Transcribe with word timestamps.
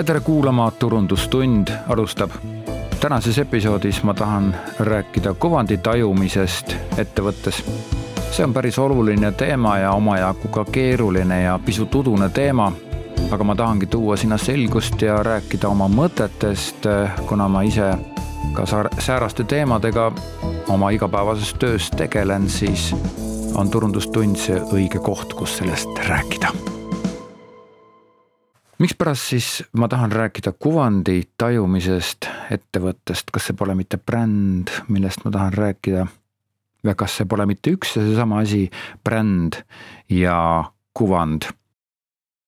ja 0.00 0.04
tere 0.04 0.20
kuulama, 0.20 0.70
Turundustund 0.70 1.68
alustab. 1.88 2.30
tänases 3.00 3.38
episoodis 3.38 4.02
ma 4.02 4.14
tahan 4.14 4.56
rääkida 4.78 5.34
kuvandi 5.34 5.76
tajumisest 5.76 6.76
ettevõttes. 6.98 7.64
see 8.30 8.44
on 8.44 8.54
päris 8.54 8.78
oluline 8.78 9.32
teema 9.32 9.78
ja 9.78 9.92
omajagu 9.92 10.48
ka 10.48 10.64
keeruline 10.64 11.42
ja 11.42 11.60
pisut 11.64 11.94
udune 11.94 12.28
teema. 12.28 12.72
aga 13.30 13.44
ma 13.44 13.54
tahangi 13.54 13.86
tuua 13.86 14.16
sinna 14.16 14.38
selgust 14.38 15.02
ja 15.02 15.22
rääkida 15.22 15.68
oma 15.68 15.88
mõtetest, 15.88 16.88
kuna 17.26 17.48
ma 17.48 17.62
ise 17.62 17.92
ka 18.52 18.64
sääraste 18.98 19.44
teemadega 19.44 20.12
oma 20.68 20.90
igapäevases 20.90 21.54
töös 21.54 21.90
tegelen, 21.90 22.50
siis 22.50 22.94
on 23.54 23.70
Turundustund 23.70 24.36
see 24.36 24.60
õige 24.60 24.98
koht, 24.98 25.34
kus 25.34 25.56
sellest 25.56 26.08
rääkida 26.08 26.79
mikspärast 28.80 29.28
siis 29.32 29.48
ma 29.76 29.88
tahan 29.88 30.12
rääkida 30.12 30.52
kuvandi 30.58 31.22
tajumisest 31.38 32.28
ettevõttest, 32.50 33.30
kas 33.32 33.50
see 33.50 33.56
pole 33.56 33.76
mitte 33.76 34.00
bränd, 34.00 34.72
millest 34.88 35.24
ma 35.24 35.34
tahan 35.36 35.54
rääkida? 35.54 36.06
või 36.80 36.96
kas 36.96 37.18
see 37.18 37.28
pole 37.28 37.44
mitte 37.44 37.74
üks 37.76 37.96
ja 37.96 38.02
seesama 38.06 38.40
asi, 38.40 38.70
bränd 39.04 39.60
ja 40.08 40.64
kuvand? 40.96 41.50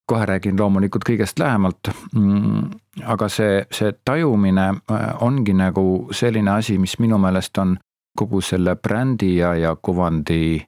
kohe 0.09 0.27
räägin 0.27 0.59
loomulikult 0.59 1.05
kõigest 1.07 1.39
lähemalt. 1.41 1.89
Mm, 2.13 2.73
aga 3.09 3.29
see, 3.33 3.63
see 3.73 3.93
tajumine 4.05 4.67
äh, 4.75 5.05
ongi 5.25 5.55
nagu 5.57 6.11
selline 6.13 6.51
asi, 6.59 6.75
mis 6.79 6.99
minu 7.01 7.17
meelest 7.23 7.59
on 7.63 7.77
kogu 8.19 8.43
selle 8.45 8.75
brändi 8.77 9.37
ja, 9.39 9.55
ja 9.57 9.77
kuvandi 9.77 10.59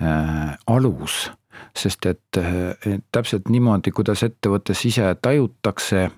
äh, 0.00 0.54
alus 0.66 1.26
sest 1.78 2.06
et 2.10 2.38
täpselt 3.12 3.48
niimoodi, 3.52 3.92
kuidas 3.94 4.24
ettevõttes 4.26 4.84
ise 4.88 5.12
tajutakse 5.22 6.08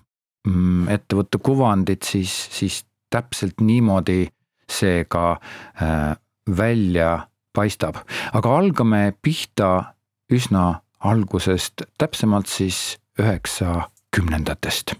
mm, 0.46 0.88
ettevõtte 0.96 1.40
kuvandit, 1.44 2.06
siis, 2.06 2.32
siis 2.52 2.82
täpselt 3.10 3.60
niimoodi 3.60 4.24
see 4.70 5.04
ka 5.10 5.24
äh, 5.34 6.16
välja 6.56 7.26
paistab. 7.52 7.96
aga 8.32 8.56
algame 8.56 9.12
pihta 9.22 9.94
üsna 10.32 10.80
algusest, 11.00 11.82
täpsemalt 11.98 12.46
siis 12.46 12.98
üheksakümnendatest 13.18 14.94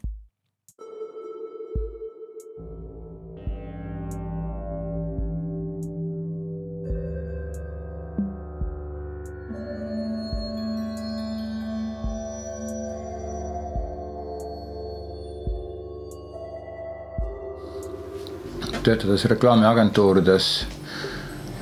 töötades 18.90 19.24
reklaamiagentuurides, 19.24 20.66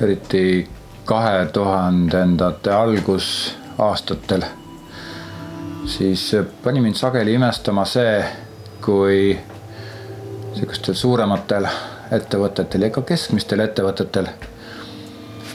eriti 0.01 0.69
kahe 1.05 1.47
tuhandendate 1.53 2.73
algusaastatel, 2.73 4.45
siis 5.85 6.31
pani 6.65 6.81
mind 6.81 6.97
sageli 6.97 7.35
imestama 7.37 7.85
see, 7.85 8.23
kui 8.81 9.37
sihukestel 10.55 10.97
suurematel 10.97 11.69
ettevõtetel 12.17 12.89
ja 12.89 12.91
ka 12.97 13.05
keskmistel 13.13 13.61
ettevõtetel 13.67 14.33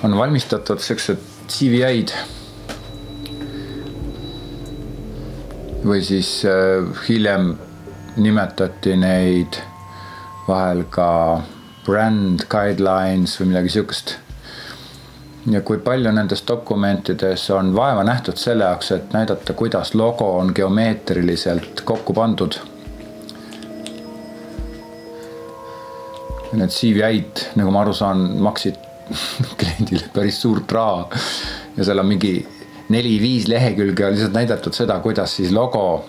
on 0.06 0.18
valmistatud 0.18 0.80
siuksed 0.84 1.26
CVI-d. 1.50 2.14
või 5.84 6.00
siis 6.06 6.46
äh, 6.48 6.86
hiljem 7.10 7.56
nimetati 8.16 8.94
neid 8.96 9.58
vahel 10.48 10.84
ka 10.90 11.10
brand 11.86 12.46
guidelines 12.50 13.36
või 13.40 13.52
midagi 13.52 13.74
sihukest. 13.76 14.16
ja 15.52 15.60
kui 15.62 15.78
palju 15.84 16.12
nendes 16.16 16.44
dokumentides 16.48 17.50
on 17.52 17.74
vaeva 17.76 18.04
nähtud 18.08 18.40
selle 18.40 18.64
jaoks, 18.64 18.92
et 18.96 19.14
näidata, 19.14 19.54
kuidas 19.54 19.94
logo 19.96 20.30
on 20.38 20.54
geomeetriliselt 20.56 21.82
kokku 21.86 22.14
pandud. 22.14 22.56
Need 26.54 26.70
CVI-d, 26.70 27.48
nagu 27.60 27.72
ma 27.74 27.82
aru 27.82 27.94
saan, 27.98 28.28
maksid 28.40 28.78
kliendile 29.60 30.08
päris 30.14 30.40
suurt 30.42 30.72
raha 30.72 31.08
ja 31.78 31.84
seal 31.84 32.00
on 32.00 32.08
mingi 32.08 32.38
neli-viis 32.94 33.48
lehekülge 33.52 34.06
on 34.06 34.16
lihtsalt 34.16 34.38
näidatud 34.38 34.76
seda, 34.78 35.00
kuidas 35.04 35.36
siis 35.36 35.52
logo 35.52 36.06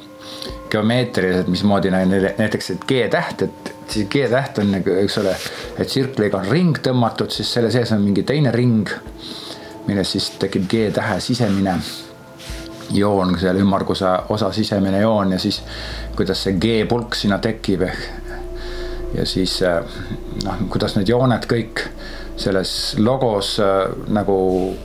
geomeetriliselt, 0.71 1.49
mismoodi 1.49 1.91
näiteks 1.91 2.71
et 2.71 2.85
G-täht, 2.89 3.43
et 3.43 3.74
G-täht 4.11 4.59
on 4.63 4.73
nagu, 4.75 4.97
eks 5.03 5.19
ole, 5.21 5.35
et 5.79 5.91
tsirkliga 5.91 6.41
on 6.41 6.49
ring 6.51 6.79
tõmmatud, 6.83 7.33
siis 7.35 7.51
selle 7.53 7.71
sees 7.75 7.93
on 7.95 8.03
mingi 8.03 8.25
teine 8.27 8.53
ring, 8.55 8.89
millest 9.87 10.17
siis 10.17 10.31
tekib 10.41 10.67
G-tähe 10.71 11.21
sisemine 11.21 11.77
joon, 12.95 13.39
selle 13.41 13.63
ümmarguse 13.65 14.11
osa 14.35 14.53
sisemine 14.53 15.01
joon 15.01 15.33
ja 15.33 15.39
siis 15.39 15.63
kuidas 16.17 16.45
see 16.45 16.59
G-pulk 16.61 17.17
sinna 17.19 17.39
tekib 17.43 17.87
ehk 17.89 18.25
ja 19.15 19.25
siis 19.27 19.61
noh, 20.45 20.61
kuidas 20.73 20.97
need 20.99 21.09
jooned 21.09 21.47
kõik 21.51 21.87
selles 22.41 22.95
logos 22.99 23.57
nagu, 24.11 24.37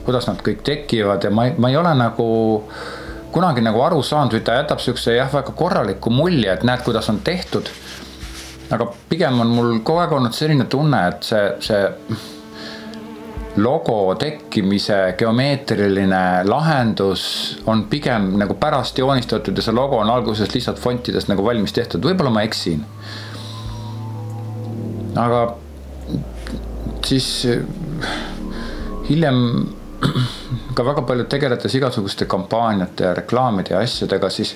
kuidas 0.06 0.28
nad 0.30 0.42
kõik 0.46 0.62
tekivad 0.66 1.24
ja 1.26 1.32
ma, 1.34 1.48
ma 1.58 1.70
ei 1.70 1.78
ole 1.78 1.94
nagu 1.98 2.28
kunagi 3.34 3.62
nagu 3.62 3.82
aru 3.82 4.02
saanud 4.06 4.34
või 4.36 4.44
ta 4.46 4.58
jätab 4.58 4.82
siukse 4.82 5.14
jah, 5.16 5.30
väga 5.32 5.54
korraliku 5.56 6.12
mulje, 6.14 6.50
et 6.52 6.66
näed, 6.66 6.82
kuidas 6.86 7.10
on 7.10 7.20
tehtud 7.26 7.70
aga 8.70 8.86
pigem 9.08 9.40
on 9.42 9.54
mul 9.54 9.72
kogu 9.82 10.02
aeg 10.02 10.12
olnud 10.18 10.36
selline 10.36 10.66
tunne, 10.70 11.00
et 11.10 11.26
see, 11.26 11.46
see 11.64 11.80
logo 13.60 14.14
tekkimise 14.18 14.98
geomeetriline 15.18 16.44
lahendus 16.46 17.24
on 17.66 17.84
pigem 17.90 18.30
nagu 18.38 18.54
pärast 18.60 18.98
joonistatud 18.98 19.58
ja 19.58 19.64
see 19.66 19.74
logo 19.74 19.98
on 19.98 20.10
alguses 20.10 20.54
lihtsalt 20.54 20.78
fontidest 20.78 21.28
nagu 21.32 21.44
valmis 21.44 21.74
tehtud, 21.74 22.04
võib-olla 22.06 22.30
ma 22.30 22.44
eksin. 22.46 22.84
aga 25.18 25.40
siis 27.04 27.26
hiljem 29.08 29.40
ka 30.76 30.86
väga 30.86 31.02
palju 31.08 31.26
tegeledes 31.32 31.74
igasuguste 31.74 32.28
kampaaniate 32.30 33.04
ja 33.08 33.16
reklaamide 33.18 33.74
ja 33.74 33.82
asjadega, 33.82 34.30
siis 34.30 34.54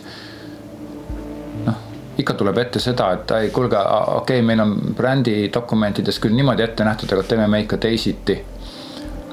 ikka 2.19 2.35
tuleb 2.35 2.59
ette 2.59 2.81
seda, 2.81 3.11
et 3.17 3.31
ei, 3.39 3.51
kuulge, 3.51 3.79
okei 3.79 4.39
okay,, 4.39 4.43
meil 4.47 4.61
on 4.63 4.75
brändi 4.97 5.49
dokumentides 5.55 6.21
küll 6.23 6.37
niimoodi 6.37 6.63
ette 6.63 6.85
nähtud, 6.87 7.11
aga 7.13 7.23
teeme 7.27 7.49
me 7.51 7.65
ikka 7.65 7.77
teisiti. 7.77 8.45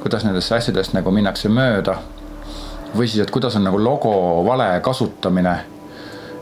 kuidas 0.02 0.24
nendest 0.26 0.52
asjadest 0.52 0.96
nagu 0.98 1.12
minnakse 1.12 1.50
mööda. 1.50 1.98
või 2.96 3.08
siis, 3.08 3.22
et 3.24 3.32
kuidas 3.32 3.56
on 3.56 3.64
nagu 3.64 3.84
logo 3.84 4.44
vale 4.46 4.82
kasutamine. 4.82 5.56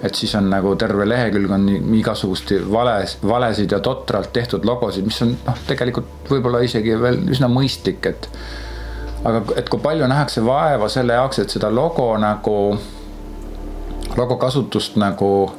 et 0.03 0.15
siis 0.15 0.35
on 0.35 0.49
nagu 0.49 0.75
terve 0.75 1.09
lehekülg 1.09 1.51
on 1.51 1.69
igasugust 1.95 2.51
vales, 2.71 3.17
valesid 3.23 3.71
ja 3.71 3.79
totralt 3.79 4.33
tehtud 4.33 4.65
logosid, 4.65 5.05
mis 5.05 5.21
on 5.21 5.37
noh, 5.45 5.57
tegelikult 5.67 6.29
võib-olla 6.29 6.59
isegi 6.63 7.01
veel 7.01 7.19
üsna 7.29 7.47
mõistlik, 7.47 8.05
et 8.05 8.29
aga 9.25 9.43
et 9.57 9.69
kui 9.69 9.79
palju 9.79 10.07
nähakse 10.07 10.45
vaeva 10.45 10.87
selle 10.89 11.13
jaoks, 11.13 11.39
et 11.39 11.49
seda 11.49 11.69
logo 11.69 12.17
nagu, 12.17 12.77
logo 14.15 14.37
kasutust 14.37 14.95
nagu 14.95 15.51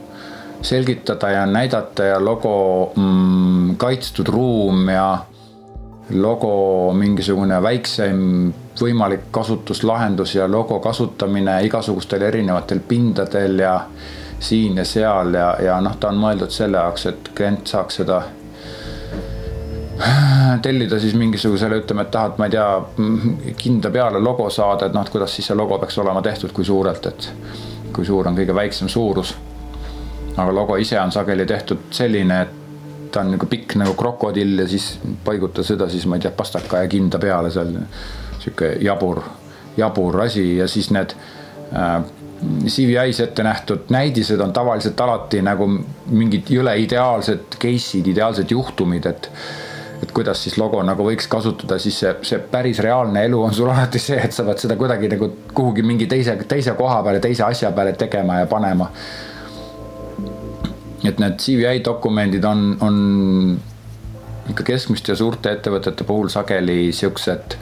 selgitada 0.62 1.30
ja 1.30 1.46
näidata 1.46 2.04
ja 2.04 2.24
logo 2.24 2.92
mm, 2.96 3.76
kaitstud 3.76 4.28
ruum 4.28 4.88
ja 4.88 5.18
logo 6.10 6.92
mingisugune 6.96 7.62
väikseim 7.62 8.52
võimalik 8.80 9.28
kasutuslahendus 9.30 10.34
ja 10.34 10.48
logo 10.50 10.80
kasutamine 10.80 11.60
igasugustel 11.64 12.22
erinevatel 12.22 12.80
pindadel 12.88 13.58
ja 13.58 13.80
siin 14.40 14.76
ja 14.76 14.84
seal 14.84 15.34
ja, 15.34 15.54
ja 15.62 15.80
noh, 15.80 15.96
ta 16.00 16.08
on 16.08 16.20
mõeldud 16.20 16.52
selle 16.52 16.80
jaoks, 16.80 17.06
et 17.06 17.32
klient 17.36 17.68
saaks 17.68 18.00
seda 18.00 18.22
tellida 20.64 20.98
siis 20.98 21.14
mingisugusele, 21.14 21.82
ütleme, 21.82 22.06
et 22.06 22.10
tahad, 22.10 22.40
ma 22.40 22.48
ei 22.48 22.56
tea, 22.56 23.52
kinda 23.60 23.92
peale 23.92 24.22
logo 24.22 24.48
saada, 24.50 24.88
et 24.88 24.96
noh, 24.96 25.04
et 25.04 25.12
kuidas 25.12 25.36
siis 25.36 25.50
see 25.50 25.56
logo 25.56 25.78
peaks 25.78 25.98
olema 26.00 26.22
tehtud, 26.24 26.54
kui 26.56 26.64
suurelt, 26.64 27.06
et 27.06 27.30
kui 27.92 28.08
suur 28.08 28.28
on 28.28 28.38
kõige 28.38 28.56
väiksem 28.56 28.88
suurus 28.88 29.34
aga 30.40 30.54
logo 30.54 30.76
ise 30.80 30.98
on 31.00 31.12
sageli 31.12 31.46
tehtud 31.46 31.90
selline, 31.94 32.40
et 32.42 32.56
ta 33.10 33.24
on 33.24 33.34
nagu 33.34 33.46
pikk 33.50 33.74
nagu 33.80 33.94
krokodill 33.98 34.62
ja 34.62 34.68
siis 34.70 34.92
paiguta 35.24 35.64
seda 35.66 35.88
siis 35.90 36.06
ma 36.06 36.18
ei 36.18 36.24
tea, 36.24 36.32
pastaka 36.36 36.84
ja 36.84 36.88
kinda 36.88 37.18
peale 37.18 37.50
seal. 37.50 37.74
sihuke 38.40 38.76
jabur, 38.80 39.20
jabur 39.76 40.20
asi 40.24 40.56
ja 40.56 40.68
siis 40.68 40.90
need 40.90 41.12
äh, 41.76 42.02
CVI-s 42.66 43.20
ette 43.20 43.42
nähtud 43.42 43.90
näidised 43.92 44.40
on 44.40 44.52
tavaliselt 44.52 45.00
alati 45.00 45.42
nagu 45.44 45.66
mingid 46.08 46.48
jõle 46.48 46.72
ideaalsed 46.80 47.58
case'id, 47.60 48.06
ideaalsed 48.14 48.50
juhtumid, 48.50 49.06
et 49.06 49.28
et 50.00 50.12
kuidas 50.16 50.40
siis 50.40 50.54
logo 50.56 50.80
nagu 50.80 51.04
võiks 51.04 51.26
kasutada, 51.28 51.76
siis 51.78 51.98
see, 52.00 52.12
see 52.24 52.38
päris 52.52 52.78
reaalne 52.80 53.26
elu 53.28 53.42
on 53.44 53.52
sul 53.52 53.68
alati 53.68 54.00
see, 54.00 54.16
et 54.16 54.32
sa 54.32 54.46
pead 54.46 54.62
seda 54.62 54.76
kuidagi 54.80 55.10
nagu 55.12 55.28
kuhugi 55.52 55.84
mingi 55.84 56.06
teise, 56.08 56.38
teise 56.48 56.72
koha 56.78 57.02
peale, 57.04 57.20
teise 57.20 57.44
asja 57.44 57.68
peale 57.76 57.92
tegema 58.00 58.38
ja 58.40 58.48
panema 58.48 58.88
et 61.04 61.18
need 61.18 61.38
CVI 61.40 61.80
dokumendid 61.84 62.44
on, 62.44 62.76
on 62.80 62.96
ikka 64.50 64.66
keskmiste 64.66 65.12
ja 65.12 65.16
suurte 65.16 65.52
ettevõtete 65.54 66.04
puhul 66.04 66.28
sageli 66.32 66.92
siuksed 66.92 67.56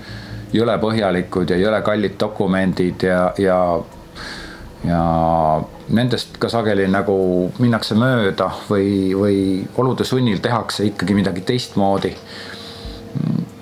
jõle 0.55 0.75
põhjalikud 0.81 1.51
ja 1.53 1.59
jõle 1.61 1.81
kallid 1.85 2.17
dokumendid 2.21 3.05
ja, 3.05 3.21
ja, 3.39 3.59
ja 4.89 5.03
nendest 5.95 6.39
ka 6.41 6.51
sageli 6.53 6.89
nagu 6.91 7.17
minnakse 7.59 7.97
mööda 7.99 8.51
või, 8.69 9.15
või 9.17 9.41
olude 9.81 10.07
sunnil 10.09 10.41
tehakse 10.45 10.89
ikkagi 10.89 11.17
midagi 11.17 11.45
teistmoodi. 11.47 12.15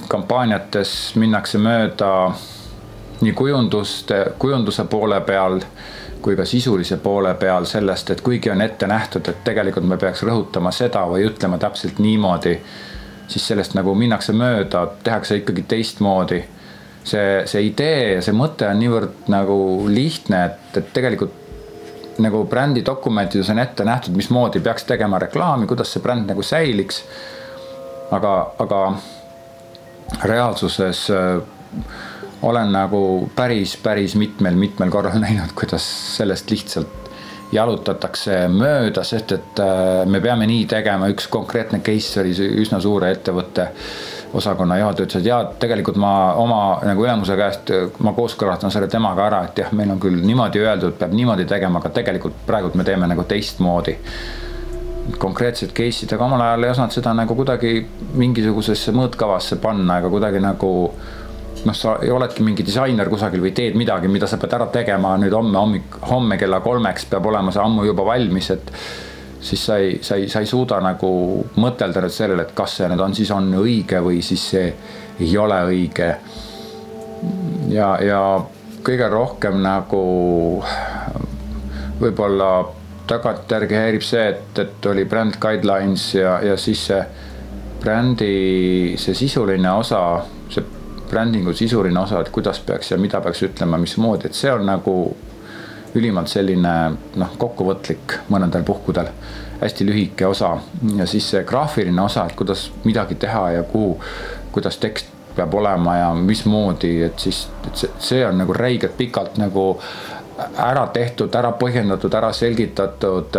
kampaaniates 0.09 1.17
minnakse 1.19 1.59
mööda 1.59 2.31
nii 3.21 3.33
kujunduste, 3.33 4.25
kujunduse 4.39 4.85
poole 4.85 5.21
peal 5.21 5.61
kui 6.23 6.37
ka 6.37 6.45
sisulise 6.45 6.97
poole 7.03 7.35
peal 7.35 7.67
sellest, 7.67 8.11
et 8.11 8.21
kuigi 8.25 8.51
on 8.51 8.61
ette 8.61 8.87
nähtud, 8.87 9.29
et 9.29 9.45
tegelikult 9.45 9.87
me 9.89 9.99
peaks 10.01 10.23
rõhutama 10.27 10.73
seda 10.75 11.05
või 11.11 11.27
ütlema 11.29 11.59
täpselt 11.63 11.99
niimoodi, 12.03 12.57
siis 13.29 13.47
sellest 13.47 13.75
nagu 13.79 13.95
minnakse 13.95 14.33
mööda, 14.37 14.87
tehakse 15.05 15.43
ikkagi 15.43 15.67
teistmoodi. 15.69 16.45
see, 17.07 17.43
see 17.47 17.63
idee 17.63 18.15
ja 18.15 18.23
see 18.23 18.35
mõte 18.35 18.67
on 18.67 18.79
niivõrd 18.83 19.29
nagu 19.31 19.59
lihtne, 19.89 20.45
et, 20.45 20.79
et 20.81 20.89
tegelikult 20.93 21.45
nagu 22.19 22.45
brändi 22.45 22.83
dokumentides 22.87 23.51
on 23.51 23.59
ette 23.59 23.85
nähtud, 23.85 24.17
mismoodi 24.17 24.61
peaks 24.61 24.85
tegema 24.85 25.19
reklaami, 25.19 25.67
kuidas 25.67 25.93
see 25.93 26.03
bränd 26.03 26.27
nagu 26.31 26.43
säiliks. 26.43 27.05
aga, 28.11 28.33
aga 28.59 28.81
reaalsuses 30.23 31.11
äh, 31.11 31.43
olen 32.43 32.73
nagu 32.73 33.01
päris, 33.37 33.77
päris 33.83 34.15
mitmel-mitmel 34.19 34.91
korral 34.91 35.19
näinud, 35.25 35.55
kuidas 35.55 35.87
sellest 36.17 36.51
lihtsalt 36.51 37.07
jalutatakse 37.53 38.47
mööda, 38.51 39.05
sest 39.07 39.33
et 39.37 39.61
äh, 39.63 40.03
me 40.11 40.21
peame 40.21 40.49
nii 40.51 40.67
tegema, 40.71 41.09
üks 41.13 41.29
konkreetne 41.31 41.79
case 41.85 42.21
oli 42.23 42.35
üsna 42.63 42.81
suure 42.83 43.13
ettevõtte 43.15 43.69
osakonna 44.37 44.79
juhataja 44.81 45.07
ütles, 45.07 45.23
et 45.23 45.29
jaa, 45.31 45.45
tegelikult 45.61 45.99
ma 46.01 46.13
oma 46.41 46.61
nagu 46.85 47.05
ülemuse 47.05 47.37
käest, 47.39 47.71
ma 48.03 48.13
kooskõlastan 48.17 48.75
selle 48.75 48.89
temaga 48.91 49.29
ära, 49.29 49.45
et 49.47 49.63
jah, 49.63 49.71
meil 49.77 49.93
on 49.95 50.01
küll 50.03 50.19
niimoodi 50.27 50.65
öeldud, 50.65 50.97
peab 50.99 51.15
niimoodi 51.17 51.47
tegema, 51.49 51.81
aga 51.81 51.93
tegelikult 52.01 52.43
praegult 52.49 52.75
me 52.75 52.85
teeme 52.85 53.09
nagu 53.09 53.25
teistmoodi. 53.29 53.97
Konkreetsed 55.23 55.71
case'id, 55.71 56.11
aga 56.17 56.27
omal 56.27 56.43
ajal 56.43 56.67
ei 56.67 56.73
osanud 56.75 56.97
seda 56.97 57.13
nagu 57.15 57.37
kuidagi 57.39 57.77
mingisugusesse 58.19 58.91
mõõtkavasse 58.97 59.61
panna 59.63 60.01
ega 60.01 60.11
kuidagi 60.11 60.43
nagu 60.43 60.73
noh, 61.67 61.75
sa 61.75 61.97
oledki 62.13 62.45
mingi 62.47 62.65
disainer 62.67 63.11
kusagil 63.11 63.43
või 63.43 63.53
teed 63.57 63.77
midagi, 63.79 64.11
mida 64.13 64.29
sa 64.31 64.39
pead 64.41 64.55
ära 64.59 64.69
tegema 64.73 65.17
nüüd 65.21 65.35
homme 65.35 65.59
hommik, 65.59 65.99
homme 66.11 66.39
kella 66.41 66.61
kolmeks 66.65 67.09
peab 67.11 67.27
olema 67.27 67.55
see 67.55 67.63
ammu 67.63 67.87
juba 67.89 68.07
valmis, 68.07 68.51
et 68.55 68.73
siis 69.47 69.65
sa 69.67 69.79
ei, 69.83 69.99
sa 70.03 70.19
ei, 70.19 70.29
sa 70.33 70.43
ei 70.43 70.51
suuda 70.51 70.79
nagu 70.85 71.11
mõtelda 71.63 72.05
nüüd 72.05 72.15
sellele, 72.15 72.47
et 72.47 72.55
kas 72.57 72.79
see 72.79 72.91
nüüd 72.91 73.03
on, 73.03 73.17
siis 73.19 73.33
on 73.35 73.51
õige 73.61 74.03
või 74.05 74.23
siis 74.25 74.47
see 74.55 74.69
ei 75.21 75.37
ole 75.41 75.59
õige. 75.71 76.11
ja, 77.73 77.97
ja 78.05 78.21
kõige 78.87 79.09
rohkem 79.11 79.61
nagu 79.65 80.03
võib-olla 82.01 82.51
tagantjärgi 83.09 83.79
häirib 83.79 84.05
see, 84.05 84.27
et, 84.35 84.59
et 84.59 84.87
oli 84.91 85.07
brand 85.09 85.39
guidelines 85.41 86.09
ja, 86.15 86.39
ja 86.45 86.57
siis 86.61 86.83
see 86.91 87.01
brändi, 87.81 88.97
see 88.99 89.15
sisuline 89.15 89.71
osa, 89.79 90.01
brändingu 91.11 91.53
sisuline 91.57 92.01
osa, 92.01 92.21
et 92.21 92.31
kuidas 92.35 92.61
peaks 92.61 92.91
ja 92.91 92.99
mida 92.99 93.21
peaks 93.21 93.43
ütlema, 93.47 93.79
mismoodi, 93.79 94.29
et 94.29 94.39
see 94.39 94.53
on 94.53 94.67
nagu 94.67 94.97
ülimalt 95.97 96.29
selline 96.29 96.73
noh, 97.17 97.37
kokkuvõtlik 97.41 98.19
mõnedel 98.33 98.65
puhkudel, 98.67 99.09
hästi 99.61 99.87
lühike 99.89 100.27
osa. 100.29 100.57
Ja 100.99 101.07
siis 101.09 101.31
see 101.33 101.45
graafiline 101.49 102.03
osa, 102.03 102.27
et 102.27 102.37
kuidas 102.37 102.69
midagi 102.85 103.17
teha 103.21 103.51
ja 103.57 103.63
kuhu, 103.69 103.97
kuidas 104.53 104.77
tekst 104.83 105.13
peab 105.37 105.55
olema 105.55 105.97
ja 105.97 106.11
mismoodi, 106.15 106.93
et 107.09 107.19
siis, 107.21 107.47
et 107.67 107.77
see, 107.77 107.91
see 108.01 108.27
on 108.27 108.39
nagu 108.41 108.55
räigelt 108.57 108.97
pikalt 108.97 109.37
nagu 109.41 109.73
ära 110.61 110.87
tehtud, 110.93 111.35
ära 111.35 111.53
põhjendatud, 111.57 112.15
ära 112.15 112.33
selgitatud 112.37 113.37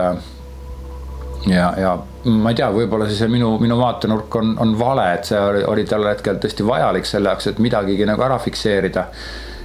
ja, 1.45 1.73
ja 1.77 1.97
ma 2.25 2.51
ei 2.51 2.55
tea, 2.55 2.69
võib-olla 2.73 3.07
siis 3.09 3.21
minu, 3.31 3.53
minu 3.61 3.77
vaatenurk 3.79 4.35
on, 4.35 4.55
on 4.59 4.73
vale, 4.79 5.05
et 5.13 5.29
see 5.29 5.39
oli, 5.39 5.63
oli 5.63 5.85
tol 5.87 6.07
hetkel 6.09 6.39
tõesti 6.41 6.65
vajalik 6.67 7.05
selle 7.07 7.31
jaoks, 7.31 7.51
et 7.51 7.61
midagigi 7.63 8.07
nagu 8.09 8.23
ära 8.25 8.39
fikseerida 8.41 9.07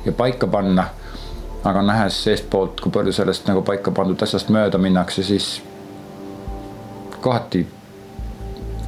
ja 0.04 0.12
paika 0.16 0.46
panna. 0.46 0.88
aga 1.64 1.82
nähes 1.86 2.16
seestpoolt, 2.24 2.80
kui 2.82 2.90
palju 2.90 3.12
sellest 3.14 3.46
nagu 3.46 3.60
paika 3.62 3.92
pandud 3.94 4.22
asjast 4.22 4.48
mööda 4.50 4.78
minnakse, 4.82 5.22
siis 5.22 5.62
kohati 7.22 7.66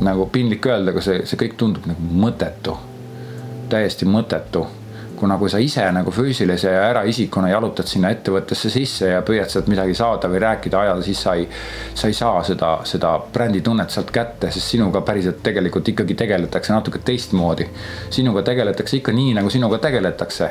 nagu 0.02 0.26
piinlik 0.26 0.66
öelda, 0.66 0.90
aga 0.90 1.00
see, 1.00 1.20
see 1.26 1.38
kõik 1.38 1.54
tundub 1.56 1.86
nagu 1.86 2.16
mõttetu, 2.25 2.75
täiesti 3.70 4.08
mõttetu 4.10 4.64
kuna 5.24 5.38
kui 5.40 5.48
sa 5.48 5.58
ise 5.62 5.84
nagu 5.96 6.12
füüsilise 6.12 6.68
ja 6.68 6.88
eraisikuna 6.90 7.48
jalutad 7.48 7.88
sinna 7.88 8.10
ettevõttesse 8.12 8.68
sisse 8.68 9.08
ja 9.08 9.22
püüad 9.24 9.48
sealt 9.48 9.70
midagi 9.72 9.94
saada 9.96 10.28
või 10.28 10.42
rääkida 10.42 10.82
ajal, 10.82 11.00
siis 11.06 11.22
sa 11.24 11.32
ei, 11.40 11.46
sa 11.96 12.10
ei 12.10 12.16
saa 12.18 12.42
seda, 12.44 12.74
seda 12.84 13.14
bränditunnet 13.32 13.94
sealt 13.94 14.12
kätte, 14.12 14.50
sest 14.52 14.74
sinuga 14.74 15.00
päriselt 15.06 15.40
tegelikult 15.46 15.88
ikkagi 15.94 16.16
tegeletakse 16.20 16.74
natuke 16.74 17.00
teistmoodi. 17.00 17.68
sinuga 18.10 18.42
tegeletakse 18.44 19.00
ikka 19.00 19.14
nii, 19.16 19.32
nagu 19.38 19.50
sinuga 19.50 19.78
tegeletakse. 19.86 20.50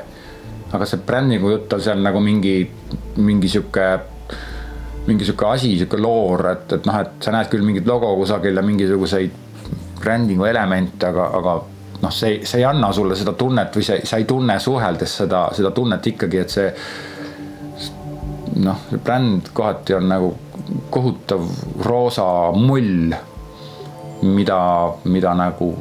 aga 0.73 0.85
see 0.89 1.05
brändingu 1.05 1.51
jutt 1.51 1.73
on 1.73 1.81
seal 1.85 2.01
nagu 2.01 2.19
mingi, 2.19 2.55
mingi 3.17 3.49
sihuke 3.49 3.85
mingi 5.05 5.25
sihuke 5.25 5.45
asi, 5.45 5.75
sihuke 5.77 5.99
loor, 6.01 6.47
et, 6.49 6.73
et 6.79 6.89
noh, 6.89 6.97
et 6.97 7.21
sa 7.21 7.35
näed 7.35 7.51
küll 7.51 7.61
mingit 7.61 7.85
logo 7.85 8.09
kusagil 8.23 8.57
ja 8.57 8.65
mingisuguseid 8.65 9.37
brändingu 10.01 10.49
elemente, 10.49 11.11
aga, 11.13 11.29
aga 11.37 11.55
noh, 12.03 12.11
see, 12.11 12.41
see 12.45 12.59
ei 12.61 12.65
anna 12.67 12.91
sulle 12.94 13.15
seda 13.15 13.33
tunnet 13.39 13.75
või 13.75 13.85
see, 13.88 14.01
sa 14.07 14.19
ei 14.19 14.27
tunne 14.29 14.57
suheldes 14.59 15.17
seda, 15.23 15.45
seda 15.55 15.71
tunnet 15.75 16.11
ikkagi, 16.13 16.41
et 16.44 16.55
see. 16.57 16.73
noh, 18.63 18.83
see 18.89 19.00
bränd 19.01 19.50
kohati 19.55 19.95
on 19.97 20.09
nagu 20.11 20.33
kohutav 20.94 21.47
roosa 21.85 22.25
mull, 22.55 23.15
mida, 24.21 24.59
mida 25.03 25.33
nagu. 25.38 25.71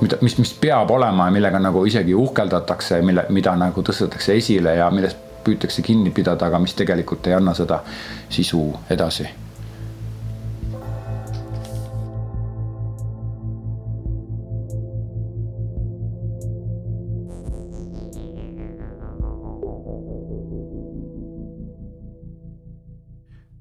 mida, 0.00 0.18
mis, 0.20 0.38
mis 0.38 0.52
peab 0.60 0.90
olema 0.90 1.30
ja 1.30 1.38
millega 1.38 1.62
nagu 1.62 1.86
isegi 1.86 2.14
uhkeldatakse, 2.14 3.00
mille, 3.02 3.26
mida 3.30 3.56
nagu 3.56 3.82
tõstetakse 3.82 4.36
esile 4.36 4.76
ja 4.76 4.90
millest 4.90 5.24
püütakse 5.46 5.82
kinni 5.82 6.10
pidada, 6.10 6.50
aga 6.50 6.58
mis 6.58 6.74
tegelikult 6.74 7.26
ei 7.30 7.38
anna 7.38 7.54
seda 7.54 7.80
sisu 8.28 8.66
edasi 8.90 9.45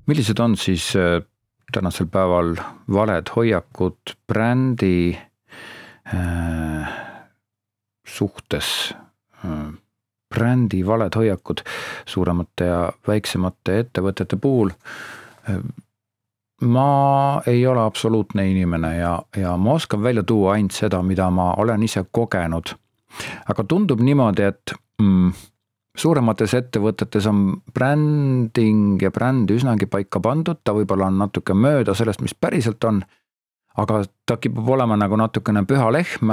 millised 0.08 0.40
on 0.40 0.58
siis 0.58 0.94
äh, 0.96 1.22
tänasel 1.74 2.08
päeval 2.12 2.56
valed 2.94 3.32
hoiakud 3.36 4.16
brändi 4.28 5.18
äh, 6.14 6.94
suhtes 8.08 8.94
äh,, 9.46 9.74
brändi 10.36 10.86
valed 10.86 11.16
hoiakud 11.16 11.64
suuremate 12.06 12.70
ja 12.70 12.92
väiksemate 13.08 13.80
ettevõtete 13.86 14.38
puhul 14.42 14.72
äh,? 15.50 15.60
ma 16.62 17.42
ei 17.48 17.68
ole 17.68 17.82
absoluutne 17.82 18.48
inimene 18.52 18.98
ja, 18.98 19.22
ja 19.38 19.58
ma 19.58 19.74
oskan 19.74 20.04
välja 20.04 20.24
tuua 20.24 20.54
ainult 20.54 20.72
seda, 20.72 21.02
mida 21.04 21.30
ma 21.30 21.54
olen 21.58 21.84
ise 21.84 22.06
kogenud. 22.12 22.76
aga 23.50 23.64
tundub 23.64 24.00
niimoodi, 24.00 24.44
et 24.44 24.74
mm, 25.02 25.32
suuremates 25.96 26.54
ettevõtetes 26.58 27.28
on 27.30 27.46
bränding 27.74 29.02
ja 29.02 29.12
bränd 29.16 29.52
üsnagi 29.56 29.88
paika 29.92 30.20
pandud, 30.24 30.60
ta 30.64 30.76
võib-olla 30.76 31.10
on 31.12 31.22
natuke 31.24 31.56
mööda 31.58 31.96
sellest, 31.96 32.24
mis 32.24 32.36
päriselt 32.36 32.84
on. 32.84 33.04
aga 33.76 34.04
ta 34.26 34.38
kipub 34.40 34.70
olema 34.72 34.96
nagu 34.96 35.18
natukene 35.20 35.66
püha 35.68 35.92
lehm. 35.92 36.32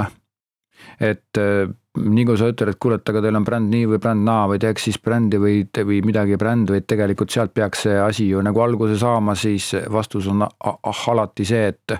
et 0.99 1.37
äh, 1.37 1.67
nii 1.97 2.25
kui 2.25 2.37
sa 2.37 2.47
ütled, 2.49 2.69
et 2.73 2.79
kuule, 2.79 2.95
et 2.95 3.09
aga 3.09 3.21
teil 3.21 3.35
on 3.35 3.45
bränd 3.45 3.69
nii 3.69 3.87
või 3.91 3.99
bränd 4.01 4.25
naa 4.25 4.47
või 4.49 4.59
teeks 4.59 4.87
siis 4.87 4.99
brändi 4.99 5.37
või, 5.37 5.63
või 5.77 6.01
midagi 6.05 6.37
bränd, 6.37 6.71
vaid 6.73 6.87
tegelikult 6.89 7.31
sealt 7.31 7.53
peaks 7.53 7.85
see 7.85 7.97
asi 7.99 8.27
ju 8.29 8.41
nagu 8.41 8.61
alguse 8.61 8.97
saama, 8.99 9.35
siis 9.35 9.73
vastus 9.91 10.27
on 10.27 10.43
alati 10.43 11.45
see, 11.45 11.67
et 11.67 11.99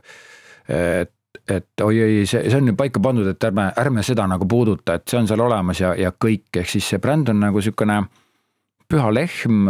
et 0.68 1.12
et 1.50 1.82
oi-oi, 1.84 2.24
see, 2.30 2.46
see 2.50 2.58
on 2.60 2.72
ju 2.72 2.76
paika 2.80 3.02
pandud, 3.04 3.28
et 3.28 3.44
ärme, 3.44 3.70
ärme 3.80 4.04
seda 4.06 4.28
nagu 4.32 4.48
puuduta, 4.48 4.96
et 5.00 5.08
see 5.10 5.20
on 5.20 5.28
seal 5.28 5.44
olemas 5.44 5.82
ja, 5.82 5.94
ja 6.00 6.14
kõik, 6.16 6.48
ehk 6.56 6.70
siis 6.72 6.88
see 6.94 7.02
bränd 7.04 7.32
on 7.34 7.42
nagu 7.44 7.62
sihukene 7.64 8.04
püha 8.94 9.10
lehm, 9.14 9.68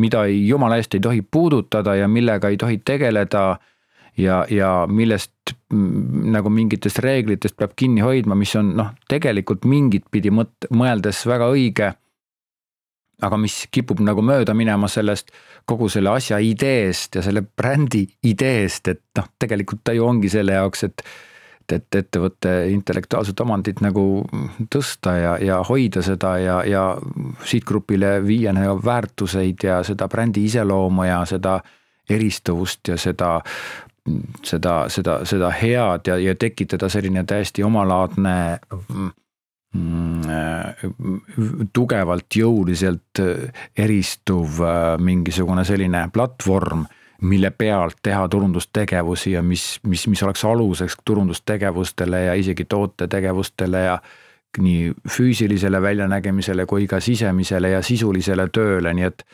mida 0.00 0.24
ei, 0.26 0.40
jumala 0.48 0.78
eest 0.80 0.96
ei 0.96 1.04
tohi 1.04 1.22
puudutada 1.22 1.96
ja 1.98 2.08
millega 2.08 2.50
ei 2.50 2.56
tohi 2.60 2.80
tegeleda. 2.84 3.58
ja, 4.16 4.46
ja 4.48 4.86
millest 4.88 5.52
nagu 6.32 6.48
mingitest 6.48 6.98
reeglitest 7.04 7.56
peab 7.56 7.74
kinni 7.76 8.00
hoidma, 8.00 8.34
mis 8.34 8.54
on 8.56 8.70
noh, 8.78 8.94
tegelikult 9.12 9.66
mingit 9.68 10.06
pidi 10.10 10.30
mõt-, 10.32 10.68
mõeldes 10.72 11.20
väga 11.28 11.50
õige. 11.52 11.90
Aga 13.22 13.38
mis 13.40 13.62
kipub 13.72 14.00
nagu 14.04 14.22
mööda 14.24 14.54
minema 14.54 14.88
sellest 14.92 15.32
kogu 15.68 15.88
selle 15.92 16.12
asja 16.12 16.38
ideest 16.42 17.16
ja 17.16 17.22
selle 17.24 17.42
brändi 17.42 18.04
ideest, 18.28 18.88
et 18.92 19.02
noh, 19.16 19.30
tegelikult 19.38 19.84
ta 19.84 19.94
ju 19.96 20.04
ongi 20.06 20.32
selle 20.32 20.58
jaoks, 20.58 20.84
et 20.90 21.08
et 21.66 21.96
ettevõtte 21.98 22.50
intellektuaalset 22.70 23.40
omandit 23.42 23.80
nagu 23.82 24.22
tõsta 24.70 25.16
ja, 25.18 25.32
ja 25.42 25.56
hoida 25.66 25.98
seda 25.98 26.36
ja, 26.38 26.60
ja 26.62 26.82
sihtgrupile 27.42 28.20
viia 28.22 28.52
nagu 28.54 28.76
väärtuseid 28.84 29.66
ja 29.66 29.80
seda 29.82 30.06
brändi 30.06 30.44
iseloomu 30.46 31.08
ja 31.08 31.24
seda 31.26 31.56
eristuvust 32.06 32.92
ja 32.92 32.94
seda 32.96 33.32
seda, 34.46 34.74
seda, 34.88 35.20
seda 35.26 35.50
head 35.50 36.06
ja, 36.06 36.20
ja 36.22 36.34
tekitada 36.38 36.88
selline 36.88 37.24
täiesti 37.26 37.66
omalaadne 37.66 38.36
Mm, 38.94 39.10
tugevalt, 41.72 42.26
jõuliselt 42.36 43.20
eristuv 43.78 44.60
äh, 44.64 44.84
mingisugune 44.98 45.64
selline 45.64 46.06
platvorm, 46.12 46.84
mille 47.26 47.50
pealt 47.50 48.02
teha 48.04 48.26
turundustegevusi 48.28 49.32
ja 49.32 49.42
mis, 49.42 49.78
mis, 49.88 50.06
mis 50.12 50.22
oleks 50.22 50.44
aluseks 50.44 50.98
turundustegevustele 51.04 52.22
ja 52.26 52.34
isegi 52.36 52.66
tootetegevustele 52.68 53.82
ja 53.86 53.98
nii 54.58 54.92
füüsilisele 55.08 55.80
väljanägemisele 55.82 56.66
kui 56.66 56.86
ka 56.86 57.00
sisemisele 57.00 57.70
ja 57.70 57.82
sisulisele 57.82 58.48
tööle, 58.52 58.94
nii 58.94 59.10
et 59.10 59.26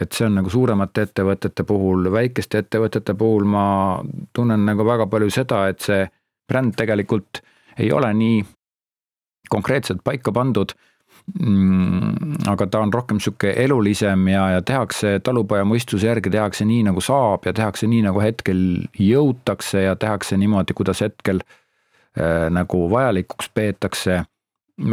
et 0.00 0.10
see 0.10 0.26
on 0.26 0.34
nagu 0.34 0.50
suuremate 0.50 1.04
ettevõtete 1.06 1.62
puhul, 1.62 2.08
väikeste 2.10 2.64
ettevõtete 2.64 3.14
puhul 3.14 3.44
ma 3.46 3.66
tunnen 4.34 4.64
nagu 4.66 4.86
väga 4.86 5.06
palju 5.06 5.30
seda, 5.30 5.68
et 5.70 5.84
see 5.86 6.00
bränd 6.50 6.74
tegelikult 6.74 7.38
ei 7.78 7.92
ole 7.94 8.10
nii 8.14 8.40
konkreetselt 9.50 10.04
paika 10.04 10.32
pandud 10.32 10.74
mm, 11.40 12.36
aga 12.50 12.66
ta 12.66 12.82
on 12.84 12.92
rohkem 12.92 13.20
sihuke 13.22 13.54
elulisem 13.64 14.28
ja, 14.28 14.44
ja 14.56 14.62
tehakse 14.66 15.18
talupoja 15.24 15.64
mõistuse 15.68 16.08
järgi 16.08 16.32
tehakse 16.34 16.66
nii, 16.68 16.84
nagu 16.88 17.02
saab 17.04 17.48
ja 17.48 17.54
tehakse 17.56 17.88
nii, 17.90 18.04
nagu 18.08 18.22
hetkel 18.22 18.60
jõutakse 19.00 19.86
ja 19.86 19.96
tehakse 19.96 20.38
niimoodi, 20.40 20.76
kuidas 20.76 21.04
hetkel 21.04 21.42
äh, 21.44 22.50
nagu 22.54 22.86
vajalikuks 22.90 23.50
peetakse. 23.54 24.24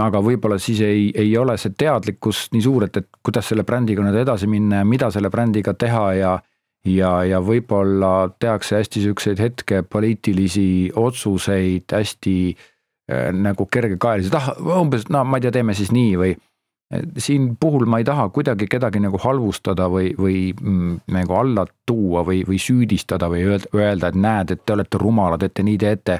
aga 0.05 0.20
võib-olla 0.22 0.60
siis 0.62 0.79
ei, 0.86 1.12
ei 1.15 1.38
ole 1.38 1.58
see 1.58 1.74
teadlikkus 1.77 2.50
nii 2.53 2.62
suur, 2.62 2.86
et, 2.86 2.98
et 2.98 3.08
kuidas 3.24 3.48
selle 3.50 3.63
brändiga 3.63 4.03
nüüd 4.05 4.20
edasi 4.22 4.48
minna 4.48 4.84
ja 4.84 4.86
mida 4.86 5.12
selle 5.12 5.29
brändiga 5.29 5.74
teha 5.74 6.13
ja 6.13 6.39
ja, 6.86 7.24
ja 7.24 7.39
võib-olla 7.46 8.31
tehakse 8.39 8.79
hästi 8.79 9.03
siukseid 9.03 9.39
hetke 9.39 9.84
poliitilisi 9.84 10.91
otsuseid 10.98 11.93
hästi 11.93 12.38
äh, 12.50 12.71
nagu 13.34 13.65
kergekaeliselt, 13.72 14.36
ah 14.38 14.80
umbes 14.80 15.08
no 15.10 15.24
ma 15.27 15.39
ei 15.39 15.46
tea, 15.46 15.60
teeme 15.60 15.75
siis 15.77 15.91
nii 15.96 16.15
või. 16.20 16.38
siin 17.24 17.53
puhul 17.60 17.86
ma 17.88 18.01
ei 18.01 18.03
taha 18.03 18.25
kuidagi 18.36 18.65
kedagi 18.68 19.00
nagu 19.00 19.20
halvustada 19.24 19.86
või, 19.88 20.10
või 20.18 20.51
mm, 20.51 20.98
nagu 21.15 21.38
alla 21.39 21.63
tuua 21.88 22.25
või, 22.27 22.41
või 22.48 22.60
süüdistada 22.60 23.30
või 23.32 23.46
öelda, 23.48 24.10
et 24.10 24.18
näed, 24.20 24.51
et 24.51 24.65
te 24.65 24.74
olete 24.74 25.00
rumalad, 25.00 25.44
et 25.44 25.53
te 25.53 25.63
nii 25.63 25.77
teete. 25.77 26.20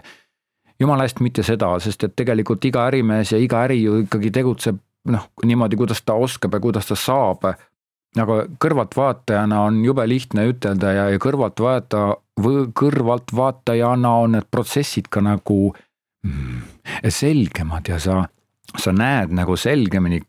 jumala 0.80 1.04
eest 1.04 1.20
mitte 1.20 1.44
seda, 1.44 1.74
sest 1.80 2.04
et 2.04 2.16
tegelikult 2.16 2.66
iga 2.66 2.86
ärimees 2.88 3.32
ja 3.32 3.38
iga 3.38 3.66
äri 3.66 3.82
ju 3.84 4.00
ikkagi 4.06 4.32
tegutseb 4.32 4.80
noh, 5.12 5.28
niimoodi, 5.44 5.76
kuidas 5.76 6.02
ta 6.06 6.14
oskab 6.14 6.54
ja 6.54 6.60
kuidas 6.60 6.88
ta 6.88 6.96
saab 6.96 7.52
aga 8.20 8.42
kõrvaltvaatajana 8.60 9.62
on 9.68 9.84
jube 9.86 10.08
lihtne 10.08 10.48
ütelda 10.52 10.92
ja, 10.92 11.06
ja 11.14 11.20
kõrvaltvaata, 11.20 12.02
kõrvaltvaatajana 12.76 14.12
on 14.24 14.38
need 14.38 14.48
protsessid 14.52 15.08
ka 15.12 15.24
nagu 15.24 15.72
Mm. 15.72 15.91
Selgemad 17.10 17.90
ja 17.90 17.98
sa, 18.02 18.22
sa 18.78 18.94
näed 18.96 19.34
nagu 19.36 19.58
selgemini, 19.58 20.22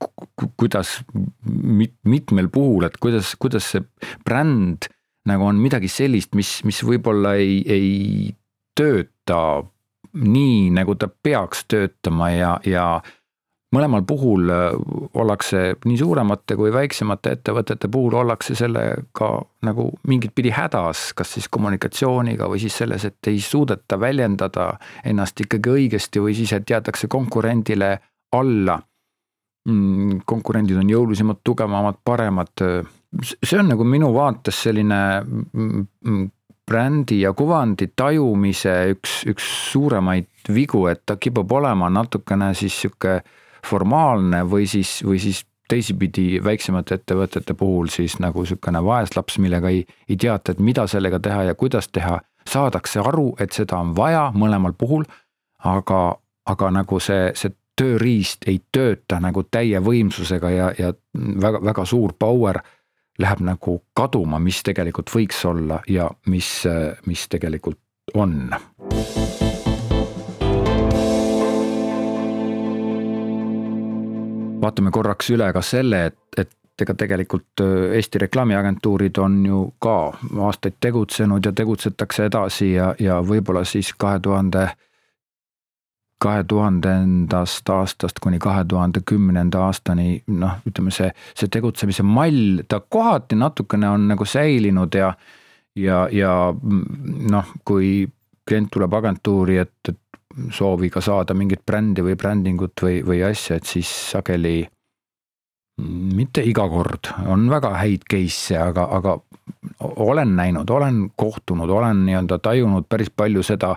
kuidas 0.56 1.00
mit, 1.44 1.94
mitmel 2.08 2.48
puhul, 2.52 2.88
et 2.88 2.96
kuidas, 3.02 3.34
kuidas 3.40 3.72
see 3.74 3.84
bränd 4.24 4.88
nagu 5.28 5.46
on 5.46 5.60
midagi 5.62 5.90
sellist, 5.90 6.34
mis, 6.38 6.60
mis 6.66 6.80
võib-olla 6.86 7.36
ei, 7.38 7.60
ei 7.70 8.32
tööta 8.78 9.62
nii, 10.18 10.70
nagu 10.74 10.96
ta 10.98 11.08
peaks 11.08 11.64
töötama 11.70 12.32
ja, 12.34 12.56
ja 12.66 12.86
mõlemal 13.72 14.04
puhul 14.06 14.50
äh, 14.52 14.74
ollakse 15.18 15.62
nii 15.84 15.98
suuremate 15.98 16.56
kui 16.58 16.72
väiksemate 16.74 17.36
ettevõtete 17.38 17.88
puhul 17.92 18.16
ollakse 18.20 18.56
sellega 18.58 19.30
nagu 19.66 19.88
mingit 20.08 20.34
pidi 20.34 20.52
hädas, 20.54 21.10
kas 21.16 21.34
siis 21.36 21.48
kommunikatsiooniga 21.52 22.48
või 22.50 22.62
siis 22.62 22.76
selles, 22.82 23.06
et 23.08 23.32
ei 23.32 23.40
suudeta 23.40 23.98
väljendada 24.00 24.72
ennast 25.08 25.40
ikkagi 25.44 25.76
õigesti 25.76 26.22
või 26.22 26.36
siis, 26.36 26.52
et 26.56 26.70
jäetakse 26.70 27.08
konkurendile 27.12 27.94
alla. 28.36 28.78
Mm, 29.68 30.24
konkurendid 30.26 30.78
on 30.80 30.88
jõulisemad, 30.90 31.38
tugevamad, 31.44 32.00
paremad. 32.04 32.50
see 33.22 33.58
on 33.60 33.68
nagu 33.70 33.84
minu 33.84 34.08
vaates 34.14 34.62
selline 34.64 34.98
mm, 35.22 35.84
mm, 36.02 36.30
brändi 36.66 37.20
ja 37.20 37.32
kuvandi 37.32 37.92
tajumise 37.96 38.72
üks, 38.94 39.22
üks 39.30 39.46
suuremaid 39.70 40.26
vigu, 40.48 40.86
et 40.90 41.04
ta 41.06 41.16
kipub 41.16 41.52
olema 41.52 41.90
natukene 41.90 42.52
siis 42.58 42.80
sihuke 42.80 43.20
formaalne 43.66 44.42
või 44.48 44.66
siis, 44.66 45.00
või 45.06 45.20
siis 45.22 45.44
teisipidi 45.68 46.40
väiksemate 46.44 46.98
ettevõtete 46.98 47.54
puhul 47.54 47.88
siis 47.92 48.18
nagu 48.20 48.42
niisugune 48.44 48.82
vaeslaps, 48.84 49.38
millega 49.38 49.70
ei, 49.72 49.84
ei 50.08 50.16
teata, 50.16 50.52
et 50.52 50.60
mida 50.60 50.86
sellega 50.90 51.20
teha 51.22 51.48
ja 51.50 51.54
kuidas 51.54 51.88
teha. 51.88 52.20
saadakse 52.48 52.98
aru, 53.00 53.36
et 53.38 53.52
seda 53.54 53.78
on 53.78 53.92
vaja 53.96 54.32
mõlemal 54.34 54.72
puhul, 54.74 55.04
aga, 55.62 56.00
aga 56.46 56.70
nagu 56.74 56.98
see, 57.00 57.30
see 57.38 57.54
tööriist 57.78 58.48
ei 58.50 58.58
tööta 58.72 59.20
nagu 59.22 59.44
täie 59.50 59.78
võimsusega 59.80 60.50
ja, 60.50 60.72
ja 60.78 60.92
väga, 61.14 61.62
väga 61.62 61.84
suur 61.86 62.16
power 62.18 62.58
läheb 63.22 63.44
nagu 63.46 63.78
kaduma, 63.94 64.42
mis 64.42 64.62
tegelikult 64.66 65.14
võiks 65.14 65.44
olla 65.46 65.80
ja 65.88 66.10
mis, 66.26 66.50
mis 67.06 67.28
tegelikult 67.28 67.78
on 68.14 68.50
vaatame 74.62 74.90
korraks 74.94 75.30
üle 75.34 75.48
ka 75.52 75.62
selle, 75.62 76.04
et, 76.10 76.18
et 76.38 76.52
ega 76.82 76.94
tegelikult 76.98 77.62
äh, 77.64 77.96
Eesti 77.98 78.22
reklaamiagentuurid 78.22 79.18
on 79.22 79.42
ju 79.46 79.64
ka 79.82 79.96
aastaid 80.46 80.78
tegutsenud 80.80 81.44
ja 81.44 81.52
tegutsetakse 81.52 82.30
edasi 82.30 82.72
ja, 82.72 82.94
ja 82.98 83.20
võib-olla 83.26 83.64
siis 83.68 83.92
kahe 83.98 84.20
tuhande, 84.22 84.68
kahe 86.22 86.44
tuhandendast 86.48 87.70
aastast 87.70 88.22
kuni 88.22 88.38
kahe 88.42 88.64
tuhande 88.68 89.02
kümnenda 89.06 89.66
aastani 89.66 90.22
noh, 90.26 90.58
ütleme 90.68 90.94
see, 90.94 91.12
see 91.34 91.52
tegutsemise 91.52 92.06
mall, 92.06 92.64
ta 92.68 92.80
kohati 92.80 93.38
natukene 93.38 93.90
on 93.90 94.10
nagu 94.14 94.26
säilinud 94.26 94.98
ja 94.98 95.12
ja, 95.76 96.06
ja 96.12 96.32
noh, 97.30 97.54
kui 97.64 98.08
klient 98.48 98.70
tuleb 98.72 98.94
agentuuri, 98.94 99.58
et, 99.62 99.74
et 99.88 99.98
sooviga 100.52 101.00
saada 101.04 101.34
mingit 101.36 101.62
brändi 101.66 102.04
või 102.04 102.16
brändingut 102.18 102.82
või, 102.82 103.00
või 103.06 103.22
asja, 103.26 103.56
et 103.56 103.68
siis 103.68 103.90
sageli 104.12 104.62
mitte 105.82 106.42
iga 106.44 106.66
kord, 106.68 107.08
on 107.32 107.48
väga 107.50 107.72
häid 107.80 108.04
case'e, 108.10 108.58
aga, 108.60 108.84
aga 108.98 109.16
olen 110.04 110.36
näinud, 110.36 110.70
olen 110.70 111.02
kohtunud, 111.16 111.70
olen 111.70 112.04
nii-öelda 112.06 112.38
tajunud 112.38 112.86
päris 112.88 113.10
palju 113.10 113.42
seda 113.46 113.74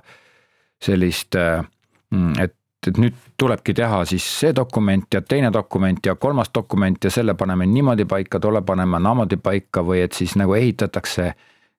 sellist, 0.83 1.37
et, 1.39 2.55
et 2.87 2.99
nüüd 3.01 3.15
tulebki 3.39 3.73
teha 3.73 4.03
siis 4.05 4.25
see 4.41 4.53
dokument 4.55 5.07
ja 5.13 5.21
teine 5.21 5.51
dokument 5.53 6.05
ja 6.05 6.15
kolmas 6.15 6.51
dokument 6.55 7.03
ja 7.03 7.11
selle 7.11 7.33
paneme 7.33 7.65
niimoodi 7.65 8.05
paika, 8.05 8.39
tolle 8.39 8.61
paneme 8.61 8.99
naamoodi 8.99 9.39
paika 9.41 9.83
või 9.85 10.03
et 10.05 10.13
siis 10.13 10.35
nagu 10.35 10.53
ehitatakse 10.53 11.31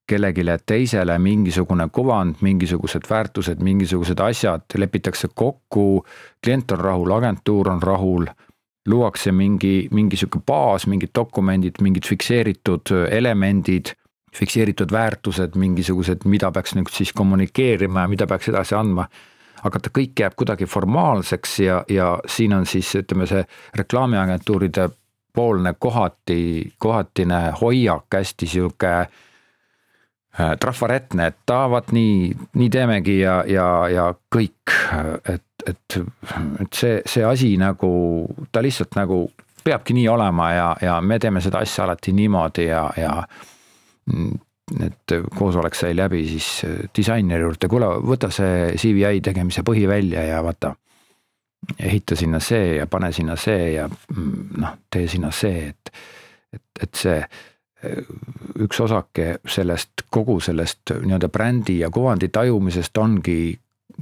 kellelegi 0.07 0.45
teisele 0.67 1.19
mingisugune 1.19 1.89
kuvand, 1.93 2.41
mingisugused 2.41 3.09
väärtused, 3.11 3.63
mingisugused 3.63 4.21
asjad 4.21 4.77
lepitakse 4.77 5.29
kokku, 5.35 6.05
klient 6.45 6.71
on 6.71 6.81
rahul, 6.81 7.11
agentuur 7.11 7.69
on 7.69 7.83
rahul, 7.83 8.27
luuakse 8.89 9.33
mingi, 9.33 9.89
mingi 9.91 10.17
sihuke 10.17 10.41
baas, 10.47 10.87
mingid 10.87 11.11
dokumendid, 11.15 11.81
mingid 11.83 12.07
fikseeritud 12.07 12.93
elemendid, 13.11 13.95
fikseeritud 14.37 14.93
väärtused, 14.93 15.57
mingisugused, 15.57 16.25
mida 16.25 16.53
peaks 16.53 16.77
nüüd 16.77 16.93
siis 16.93 17.13
kommunikeerima 17.13 18.05
ja 18.05 18.13
mida 18.13 18.27
peaks 18.27 18.53
edasi 18.53 18.77
andma. 18.79 19.09
Aga 19.65 19.81
ta 19.81 19.91
kõik 19.91 20.21
jääb 20.21 20.35
kuidagi 20.37 20.69
formaalseks 20.69 21.59
ja, 21.65 21.81
ja 21.89 22.19
siin 22.29 22.53
on 22.55 22.67
siis 22.69 22.93
ütleme, 23.01 23.27
see 23.27 23.43
reklaamiagentuuride 23.75 24.91
poolne 25.35 25.75
kohati, 25.79 26.73
kohatine 26.79 27.41
hoiak 27.61 28.13
hästi 28.15 28.47
sihuke 28.47 28.93
trafaretne, 30.61 31.31
et 31.33 31.51
aa, 31.51 31.71
vaat 31.71 31.93
nii, 31.97 32.31
nii 32.61 32.71
teemegi 32.71 33.19
ja, 33.23 33.39
ja, 33.49 33.67
ja 33.89 34.07
kõik, 34.35 34.75
et, 35.33 35.45
et, 35.67 35.99
et 36.63 36.73
see, 36.77 36.99
see 37.09 37.25
asi 37.25 37.55
nagu, 37.61 37.91
ta 38.53 38.63
lihtsalt 38.65 38.99
nagu 38.99 39.25
peabki 39.67 39.97
nii 39.97 40.09
olema 40.09 40.51
ja, 40.53 40.67
ja 40.83 40.99
me 41.01 41.19
teeme 41.19 41.41
seda 41.43 41.63
asja 41.65 41.87
alati 41.87 42.13
niimoodi 42.15 42.69
ja, 42.69 42.83
ja 43.01 43.15
et 44.87 45.15
koosolek 45.39 45.75
sai 45.79 45.97
läbi 45.97 46.23
siis 46.29 46.49
disaineri 46.97 47.47
juurde, 47.47 47.69
kuule, 47.71 47.89
võta 48.07 48.31
see 48.35 48.75
CVI 48.79 49.23
tegemise 49.25 49.65
põhi 49.67 49.87
välja 49.89 50.23
ja 50.27 50.43
vaata. 50.45 50.75
ehita 51.79 52.17
sinna 52.17 52.41
see 52.41 52.77
ja 52.77 52.87
pane 52.87 53.13
sinna 53.13 53.37
see 53.37 53.73
ja 53.75 53.89
noh, 53.89 54.77
tee 54.91 55.09
sinna 55.09 55.31
see, 55.31 55.69
et 55.69 55.93
et, 56.53 56.83
et 56.83 56.95
see 56.95 57.21
üks 58.63 58.81
osake 58.81 59.37
sellest, 59.49 60.07
kogu 60.11 60.39
sellest 60.41 60.95
nii-öelda 61.03 61.29
brändi 61.29 61.79
ja 61.79 61.91
kuvandi 61.91 62.29
tajumisest 62.33 62.97
ongi 62.99 63.59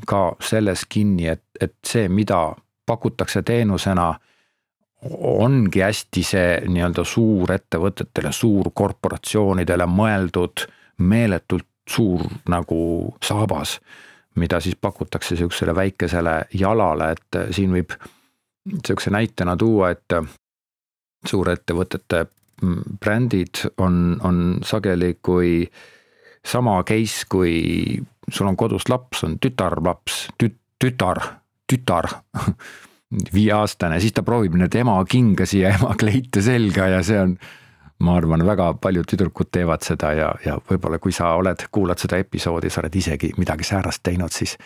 ka 0.07 0.37
selles 0.43 0.87
kinni, 0.89 1.27
et, 1.29 1.43
et 1.61 1.75
see, 1.87 2.09
mida 2.09 2.55
pakutakse 2.87 3.43
teenusena, 3.43 4.13
ongi 5.21 5.83
hästi 5.85 6.23
see 6.25 6.49
nii-öelda 6.71 7.05
suurettevõtetele, 7.05 8.33
suurkorporatsioonidele 8.33 9.87
mõeldud 9.91 10.65
meeletult 10.99 11.69
suur 11.91 12.23
nagu 12.49 12.79
saabas, 13.23 13.79
mida 14.41 14.61
siis 14.61 14.77
pakutakse 14.81 15.37
sihukesele 15.37 15.75
väikesele 15.75 16.37
jalale, 16.55 17.11
et 17.13 17.41
siin 17.55 17.75
võib 17.77 17.93
sihukese 18.87 19.13
näitena 19.13 19.57
tuua, 19.57 19.91
et 19.91 20.17
suurettevõtete 21.29 22.25
brändid 23.01 23.65
on, 23.79 24.17
on 24.23 24.59
sageli 24.63 25.19
kui 25.23 25.65
sama 26.45 26.83
case, 26.85 27.27
kui 27.29 28.03
sul 28.31 28.49
on 28.49 28.57
kodus 28.57 28.89
laps, 28.89 29.25
on 29.25 29.39
tütarlaps, 29.41 30.29
tüt-, 30.43 30.61
tütar, 30.79 31.21
tütar. 31.67 32.11
Viieaastane, 33.35 34.01
siis 34.03 34.15
ta 34.17 34.25
proovib 34.27 34.57
nüüd 34.59 34.75
ema 34.75 34.97
kingasi 35.07 35.61
ja 35.61 35.75
ema 35.77 35.93
kleite 35.99 36.43
selga 36.43 36.89
ja 36.91 37.03
see 37.07 37.21
on, 37.21 37.37
ma 38.03 38.17
arvan, 38.19 38.43
väga 38.47 38.73
paljud 38.83 39.07
tüdrukud 39.07 39.53
teevad 39.55 39.85
seda 39.87 40.11
ja, 40.19 40.33
ja 40.43 40.57
võib-olla 40.71 40.99
kui 40.99 41.15
sa 41.15 41.31
oled, 41.39 41.63
kuulad 41.71 42.01
seda 42.03 42.19
episoodi, 42.19 42.73
sa 42.73 42.83
oled 42.83 42.97
isegi 42.99 43.31
midagi 43.39 43.69
säärast 43.69 44.03
teinud, 44.03 44.35
siis 44.35 44.57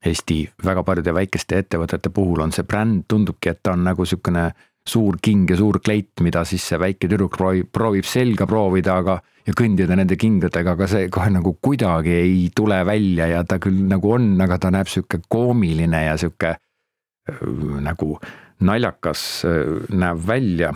Eesti 0.00 0.46
väga 0.64 0.80
paljude 0.80 1.12
väikeste 1.12 1.58
ettevõtete 1.60 2.08
puhul 2.08 2.40
on 2.40 2.54
see 2.56 2.64
bränd, 2.64 3.04
tundubki, 3.08 3.50
et 3.52 3.58
ta 3.62 3.74
on 3.76 3.82
nagu 3.84 4.06
sihukene 4.08 4.46
suur 4.88 5.18
king 5.22 5.50
ja 5.50 5.58
suur 5.60 5.80
kleit, 5.84 6.12
mida 6.24 6.44
siis 6.48 6.64
see 6.66 6.78
väike 6.80 7.08
tüdruk 7.08 7.36
proovib, 7.36 7.68
proovib 7.72 8.06
selga 8.08 8.46
proovida, 8.48 8.96
aga 9.02 9.18
ja 9.46 9.54
kõndida 9.56 9.96
nende 9.98 10.18
kingadega, 10.20 10.74
aga 10.76 10.88
see 10.90 11.08
kohe 11.12 11.30
nagu 11.32 11.54
kuidagi 11.62 12.14
ei 12.16 12.38
tule 12.56 12.80
välja 12.86 13.28
ja 13.30 13.44
ta 13.44 13.60
küll 13.62 13.84
nagu 13.90 14.14
on, 14.16 14.32
aga 14.40 14.58
ta 14.60 14.72
näeb 14.74 14.90
sihuke 14.90 15.22
koomiline 15.28 16.04
ja 16.06 16.16
sihuke 16.20 16.54
äh, 16.54 17.42
nagu 17.84 18.16
naljakas 18.60 19.26
äh, 19.48 19.92
näeb 19.92 20.24
välja. 20.26 20.74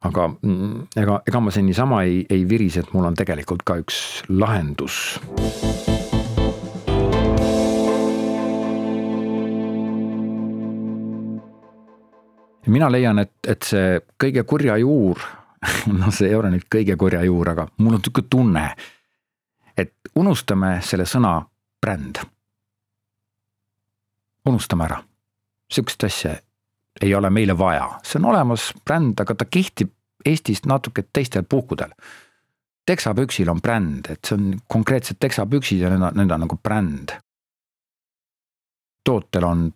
aga 0.00 0.30
mm, 0.32 0.96
ega, 0.96 1.18
ega 1.28 1.40
ma 1.44 1.50
siin 1.52 1.66
niisama 1.68 2.02
ei, 2.08 2.22
ei 2.32 2.48
virise, 2.48 2.80
et 2.80 2.94
mul 2.96 3.10
on 3.10 3.18
tegelikult 3.20 3.66
ka 3.68 3.76
üks 3.82 4.22
lahendus 4.32 5.18
mina 12.66 12.90
leian, 12.92 13.18
et, 13.18 13.32
et 13.48 13.62
see 13.62 14.00
kõige 14.20 14.44
kurja 14.44 14.76
juur, 14.80 15.20
no 16.00 16.10
see 16.12 16.28
ei 16.28 16.34
ole 16.34 16.50
nüüd 16.54 16.66
kõige 16.72 16.96
kurja 17.00 17.22
juur, 17.24 17.52
aga 17.52 17.68
mul 17.78 17.96
on 17.96 18.02
sihuke 18.04 18.26
tunne, 18.30 18.66
et 19.76 19.94
unustame 20.14 20.78
selle 20.84 21.06
sõna 21.08 21.38
bränd. 21.80 22.20
unustame 24.50 24.84
ära, 24.84 24.96
sihukest 25.70 26.04
asja 26.04 26.34
ei 27.00 27.14
ole 27.14 27.30
meile 27.30 27.54
vaja, 27.58 28.00
see 28.02 28.18
on 28.18 28.30
olemas 28.32 28.70
bränd, 28.84 29.20
aga 29.20 29.34
ta 29.34 29.44
kehtib 29.44 29.92
Eestis 30.26 30.66
natuke 30.66 31.06
teistel 31.12 31.46
puhkudel. 31.48 31.90
teksapüksil 32.86 33.48
on 33.48 33.60
bränd, 33.60 34.10
et 34.10 34.24
see 34.24 34.34
on 34.36 34.60
konkreetsed 34.68 35.16
teksapüksid 35.20 35.80
ja 35.80 35.90
need 35.90 36.02
on, 36.02 36.16
need 36.16 36.30
on 36.30 36.40
nagu 36.40 36.56
bränd. 36.56 37.14
tootel 39.04 39.44
on 39.44 39.70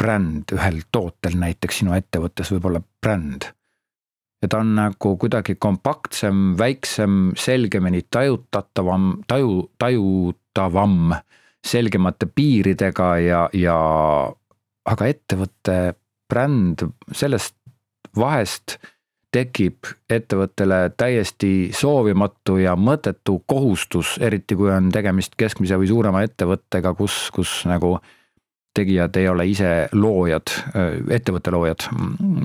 bränd 0.00 0.54
ühel 0.56 0.82
tootel 0.92 1.36
näiteks 1.40 1.82
sinu 1.82 1.94
ettevõttes 1.96 2.52
võib 2.54 2.70
olla 2.70 2.80
bränd. 2.80 3.50
ja 4.42 4.48
ta 4.48 4.62
on 4.64 4.74
nagu 4.74 5.16
kuidagi 5.20 5.58
kompaktsem, 5.60 6.54
väiksem, 6.58 7.32
selgemini 7.36 8.06
tajutatavam, 8.10 9.10
taju, 9.28 9.70
tajutavam, 9.78 11.12
selgemate 11.66 12.30
piiridega 12.34 13.10
ja, 13.20 13.42
ja 13.52 13.76
aga 14.88 15.10
ettevõtte 15.12 15.76
bränd 16.30 16.86
sellest 17.12 17.54
vahest 18.16 18.78
tekib 19.30 19.86
ettevõttele 20.10 20.88
täiesti 20.98 21.70
soovimatu 21.76 22.56
ja 22.58 22.72
mõttetu 22.76 23.42
kohustus, 23.46 24.16
eriti 24.18 24.56
kui 24.58 24.72
on 24.74 24.88
tegemist 24.90 25.36
keskmise 25.38 25.78
või 25.78 25.90
suurema 25.90 26.24
ettevõttega, 26.26 26.94
kus, 26.98 27.28
kus 27.34 27.60
nagu 27.70 27.98
tegijad 28.74 29.16
ei 29.16 29.28
ole 29.28 29.46
ise 29.50 29.70
loojad, 29.92 30.52
ettevõtte 31.10 31.52
loojad, 31.54 31.86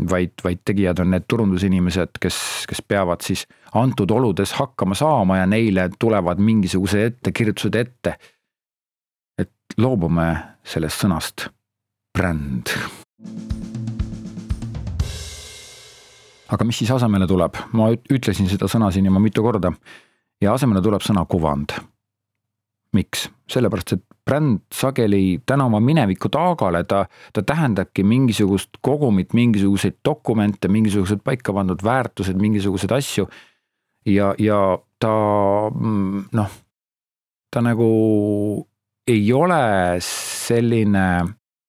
vaid, 0.10 0.34
vaid 0.44 0.64
tegijad 0.66 1.00
on 1.04 1.12
need 1.14 1.28
turundusinimesed, 1.30 2.18
kes, 2.22 2.38
kes 2.70 2.82
peavad 2.88 3.22
siis 3.26 3.46
antud 3.78 4.12
oludes 4.12 4.56
hakkama 4.58 4.98
saama 4.98 5.38
ja 5.38 5.46
neile 5.50 5.90
tulevad 6.00 6.42
mingisugused 6.42 7.12
ettekirjutused 7.12 7.76
ette. 7.76 8.16
et 9.38 9.52
loobume 9.78 10.28
sellest 10.64 11.04
sõnast 11.04 11.48
bränd. 12.18 12.72
aga 16.50 16.66
mis 16.66 16.78
siis 16.78 16.92
asemele 16.92 17.28
tuleb, 17.28 17.58
ma 17.74 17.90
ütlesin 17.92 18.50
seda 18.50 18.70
sõna 18.72 18.92
siin 18.92 19.06
juba 19.06 19.20
mitu 19.20 19.44
korda 19.44 19.74
ja 20.42 20.54
asemele 20.54 20.82
tuleb 20.82 21.04
sõna 21.06 21.26
kuvand. 21.30 21.76
Miks? 22.96 23.30
sellepärast, 23.52 23.94
et 23.94 24.02
bränd 24.26 24.64
sageli 24.74 25.40
tänu 25.46 25.68
oma 25.70 25.80
mineviku 25.80 26.30
taagale, 26.34 26.84
ta, 26.90 27.04
ta 27.34 27.44
tähendabki 27.46 28.04
mingisugust 28.04 28.80
kogumit, 28.82 29.34
mingisuguseid 29.38 30.00
dokumente, 30.06 30.68
mingisugused 30.68 31.22
paika 31.24 31.54
pandud 31.54 31.84
väärtused, 31.84 32.40
mingisuguseid 32.42 32.92
asju. 32.92 33.28
ja, 34.06 34.34
ja 34.40 34.78
ta 35.00 35.14
noh, 36.40 36.58
ta 37.52 37.62
nagu 37.62 37.90
ei 39.08 39.34
ole 39.34 39.62
selline, 40.02 41.08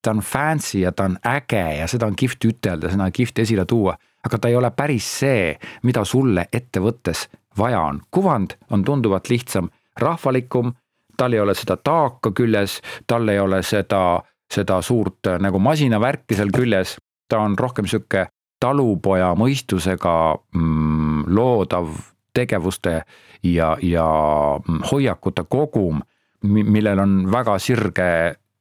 ta 0.02 0.10
on 0.16 0.20
fancy 0.24 0.80
ja 0.80 0.92
ta 0.92 1.10
on 1.10 1.18
äge 1.26 1.64
ja 1.80 1.86
seda 1.88 2.08
on 2.08 2.16
kihvt 2.16 2.48
ütelda, 2.48 2.90
seda 2.90 3.04
on 3.04 3.12
kihvt 3.12 3.44
esile 3.44 3.66
tuua, 3.68 3.96
aga 4.24 4.38
ta 4.38 4.48
ei 4.48 4.56
ole 4.56 4.70
päris 4.72 5.08
see, 5.20 5.52
mida 5.82 6.04
sulle 6.04 6.48
ettevõttes 6.52 7.26
vaja 7.58 7.80
on. 7.80 8.00
kuvand 8.10 8.56
on 8.70 8.84
tunduvalt 8.84 9.28
lihtsam, 9.28 9.68
rahvalikum 10.00 10.72
tal 11.16 11.32
ei 11.32 11.40
ole 11.40 11.54
seda 11.54 11.76
taaka 11.76 12.32
küljes, 12.36 12.80
tal 13.06 13.28
ei 13.28 13.40
ole 13.40 13.62
seda, 13.62 14.20
seda 14.52 14.80
suurt 14.82 15.26
äh, 15.26 15.40
nagu 15.42 15.58
masinavärki 15.58 16.38
seal 16.38 16.52
küljes, 16.54 16.96
ta 17.28 17.40
on 17.42 17.58
rohkem 17.58 17.88
sihuke 17.90 18.26
talupoja 18.60 19.34
mõistusega 19.36 20.16
mm, 20.54 21.26
loodav 21.36 21.92
tegevuste 22.36 23.00
ja, 23.42 23.76
ja 23.82 24.08
mm, 24.58 24.82
hoiakute 24.90 25.46
kogum, 25.48 26.02
millel 26.46 27.00
on 27.02 27.16
väga 27.32 27.58
sirge, 27.58 28.10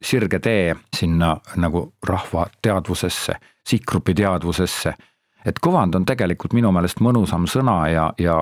sirge 0.01 0.39
tee 0.39 0.75
sinna 0.95 1.35
nagu 1.61 1.89
rahva 2.07 2.47
teadvusesse, 2.61 3.35
sihtgrupi 3.67 4.15
teadvusesse 4.15 4.95
et 5.45 5.59
kuvand 5.61 5.95
on 5.95 6.05
tegelikult 6.05 6.53
minu 6.57 6.71
meelest 6.73 7.01
mõnusam 7.05 7.45
sõna 7.49 7.77
ja, 7.91 8.05
ja 8.19 8.37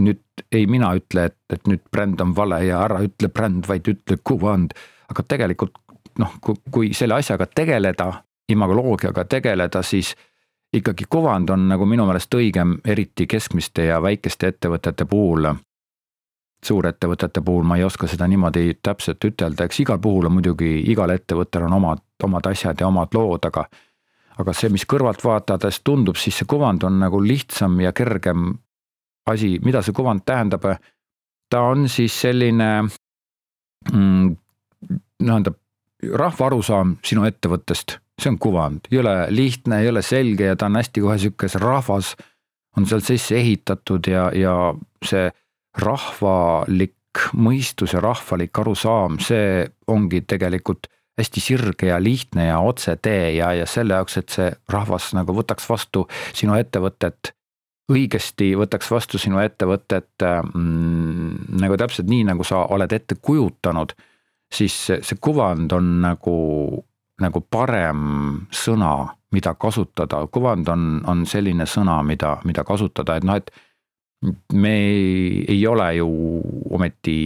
nüüd 0.00 0.22
ei 0.52 0.66
mina 0.70 0.94
ütle, 0.96 1.28
et, 1.28 1.36
et 1.52 1.68
nüüd 1.68 1.84
bränd 1.92 2.20
on 2.24 2.32
vale 2.36 2.62
ja 2.66 2.80
ära 2.86 3.02
ütle 3.04 3.28
bränd, 3.28 3.68
vaid 3.68 3.88
ütle 3.88 4.18
kuvand. 4.24 4.72
aga 5.08 5.22
tegelikult 5.24 5.76
noh, 6.18 6.34
kui 6.70 6.92
selle 6.94 7.14
asjaga 7.14 7.46
tegeleda, 7.46 8.12
imagoloogiaga 8.52 9.24
tegeleda, 9.24 9.82
siis 9.82 10.14
ikkagi 10.72 11.04
kuvand 11.08 11.50
on 11.50 11.68
nagu 11.68 11.86
minu 11.86 12.04
meelest 12.06 12.34
õigem, 12.34 12.76
eriti 12.84 13.26
keskmiste 13.26 13.88
ja 13.88 14.02
väikeste 14.02 14.52
ettevõtete 14.54 15.04
puhul. 15.04 15.54
suurettevõtete 16.64 17.40
puhul 17.40 17.62
ma 17.62 17.76
ei 17.76 17.84
oska 17.84 18.06
seda 18.06 18.26
niimoodi 18.26 18.78
täpselt 18.82 19.24
ütelda, 19.24 19.64
eks 19.64 19.80
igal 19.80 19.98
puhul 19.98 20.26
on 20.26 20.32
muidugi, 20.32 20.82
igal 20.90 21.10
ettevõttel 21.10 21.62
on 21.62 21.72
omad, 21.72 21.98
omad 22.24 22.46
asjad 22.46 22.80
ja 22.80 22.86
omad 22.86 23.14
lood, 23.14 23.44
aga 23.44 23.68
aga 24.38 24.54
see, 24.54 24.70
mis 24.72 24.86
kõrvalt 24.88 25.22
vaadates 25.24 25.80
tundub, 25.84 26.16
siis 26.16 26.38
see 26.38 26.48
kuvand 26.48 26.84
on 26.86 27.00
nagu 27.02 27.20
lihtsam 27.22 27.78
ja 27.82 27.92
kergem 27.92 28.52
asi, 29.28 29.56
mida 29.64 29.82
see 29.82 29.96
kuvand 29.96 30.24
tähendab. 30.26 30.64
ta 31.50 31.60
on 31.64 31.88
siis 31.88 32.20
selline 32.20 32.68
mm, 33.92 34.36
nii-öelda 35.22 35.52
rahva 36.20 36.46
arusaam 36.46 36.96
sinu 37.04 37.24
ettevõttest, 37.26 37.98
see 38.20 38.30
on 38.30 38.38
kuvand, 38.38 38.90
ei 38.92 39.00
ole 39.00 39.14
lihtne, 39.30 39.80
ei 39.82 39.88
ole 39.88 40.02
selge 40.02 40.50
ja 40.50 40.56
ta 40.56 40.68
on 40.68 40.76
hästi 40.78 41.02
kohe 41.02 41.18
sihuke, 41.18 41.48
see 41.48 41.62
rahvas. 41.62 42.14
On 42.76 42.86
seal 42.86 43.00
sisse 43.02 43.34
ehitatud 43.34 44.06
ja, 44.06 44.28
ja 44.36 44.52
see 45.02 45.32
rahvalik 45.82 47.24
mõistus 47.34 47.96
ja 47.96 48.02
rahvalik 48.04 48.58
arusaam, 48.60 49.16
see 49.18 49.64
ongi 49.90 50.20
tegelikult 50.28 50.86
hästi 51.18 51.42
sirge 51.42 51.90
ja 51.90 51.98
lihtne 52.02 52.48
ja 52.48 52.60
otsetee 52.64 53.32
ja, 53.36 53.52
ja 53.56 53.66
selle 53.66 53.98
jaoks, 53.98 54.18
et 54.20 54.34
see 54.34 54.52
rahvas 54.70 55.10
nagu 55.18 55.34
võtaks 55.34 55.66
vastu 55.68 56.06
sinu 56.36 56.54
ettevõtet 56.58 57.32
õigesti, 57.92 58.52
võtaks 58.58 58.90
vastu 58.92 59.18
sinu 59.18 59.40
ettevõtet 59.42 60.22
mm, 60.22 61.58
nagu 61.60 61.78
täpselt 61.80 62.10
nii, 62.10 62.26
nagu 62.28 62.44
sa 62.44 62.66
oled 62.74 62.92
ette 62.92 63.16
kujutanud, 63.22 63.94
siis 64.52 64.76
see 64.88 65.20
kuvand 65.20 65.72
on 65.72 65.94
nagu, 66.04 66.36
nagu 67.24 67.44
parem 67.50 68.02
sõna 68.54 68.92
mida 69.32 69.54
kasutada, 69.54 70.26
kuvand 70.32 70.68
on, 70.72 70.84
on 71.06 71.24
selline 71.28 71.66
sõna, 71.68 72.00
mida, 72.06 72.38
mida 72.48 72.64
kasutada, 72.64 73.18
et 73.18 73.26
noh, 73.28 73.36
et 73.36 73.50
me 74.56 74.72
ei, 74.74 75.44
ei 75.52 75.66
ole 75.66 75.88
ju 75.98 76.08
ometi 76.74 77.18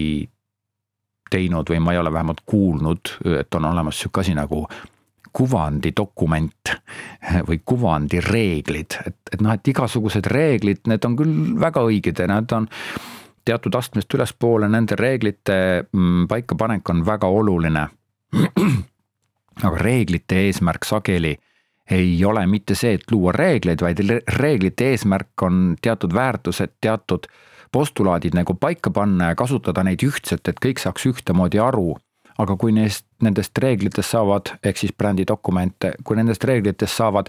teinud 1.33 1.71
või 1.73 1.81
ma 1.83 1.95
ei 1.95 2.01
ole 2.01 2.13
vähemalt 2.13 2.43
kuulnud, 2.47 3.17
et 3.41 3.55
on 3.59 3.71
olemas 3.73 4.01
sihuke 4.01 4.21
asi 4.23 4.35
nagu 4.37 4.67
kuvandidokument 5.33 6.75
või 7.49 7.61
kuvandireeglid, 7.65 8.99
et, 9.07 9.17
et 9.33 9.41
noh, 9.41 9.55
et 9.57 9.69
igasugused 9.73 10.29
reeglid, 10.29 10.83
need 10.93 11.09
on 11.09 11.17
küll 11.17 11.37
väga 11.61 11.85
õiged 11.89 12.21
ja 12.21 12.29
need 12.29 12.53
on 12.53 12.69
teatud 13.45 13.75
astmest 13.75 14.15
ülespoole, 14.15 14.69
nende 14.71 14.97
reeglite 14.99 15.57
mm, 15.89 16.27
paikapanek 16.31 16.93
on 16.93 17.07
väga 17.07 17.31
oluline. 17.33 17.87
aga 19.63 19.79
reeglite 19.81 20.39
eesmärk 20.47 20.85
sageli 20.89 21.35
ei 21.91 22.25
ole 22.25 22.47
mitte 22.47 22.75
see, 22.79 22.95
et 22.97 23.11
luua 23.11 23.33
reegleid, 23.37 23.83
vaid 23.83 24.01
reeglite 24.39 24.93
eesmärk 24.93 25.43
on 25.43 25.75
teatud 25.83 26.15
väärtused, 26.15 26.79
teatud 26.81 27.27
postulaadid 27.73 28.35
nagu 28.35 28.55
paika 28.55 28.91
panna 28.91 29.33
ja 29.33 29.35
kasutada 29.35 29.85
neid 29.85 30.03
ühtselt, 30.05 30.49
et 30.49 30.61
kõik 30.61 30.81
saaks 30.83 31.07
ühtemoodi 31.09 31.61
aru. 31.61 31.97
aga 32.39 32.55
kui 32.57 32.73
neist, 32.73 33.05
nendest 33.23 33.59
reeglitest 33.61 34.15
saavad, 34.15 34.55
ehk 34.65 34.79
siis 34.81 34.93
brändidokumente, 34.99 35.93
kui 36.05 36.17
nendest 36.17 36.45
reeglitest 36.45 36.97
saavad 36.97 37.29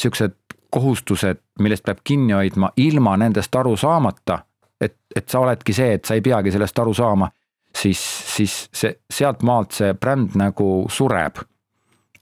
siuksed 0.00 0.32
kohustused, 0.72 1.42
millest 1.60 1.84
peab 1.84 2.00
kinni 2.04 2.32
hoidma 2.32 2.70
ilma 2.76 3.16
nendest 3.20 3.54
aru 3.54 3.76
saamata, 3.76 4.38
et, 4.80 4.96
et 5.16 5.28
sa 5.28 5.44
oledki 5.44 5.76
see, 5.76 5.92
et 5.92 6.04
sa 6.04 6.16
ei 6.16 6.24
peagi 6.24 6.54
sellest 6.56 6.78
aru 6.78 6.94
saama, 6.96 7.28
siis, 7.76 8.00
siis 8.34 8.56
see, 8.72 8.96
sealt 9.12 9.44
maalt 9.44 9.76
see 9.76 9.92
bränd 9.94 10.34
nagu 10.40 10.86
sureb. 10.88 11.44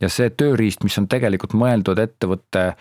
ja 0.01 0.09
see 0.09 0.31
tööriist, 0.31 0.83
mis 0.85 0.99
on 0.99 1.09
tegelikult 1.09 1.55
mõeldud 1.55 2.03
ettevõtte 2.03 2.67
Äh, 2.67 2.75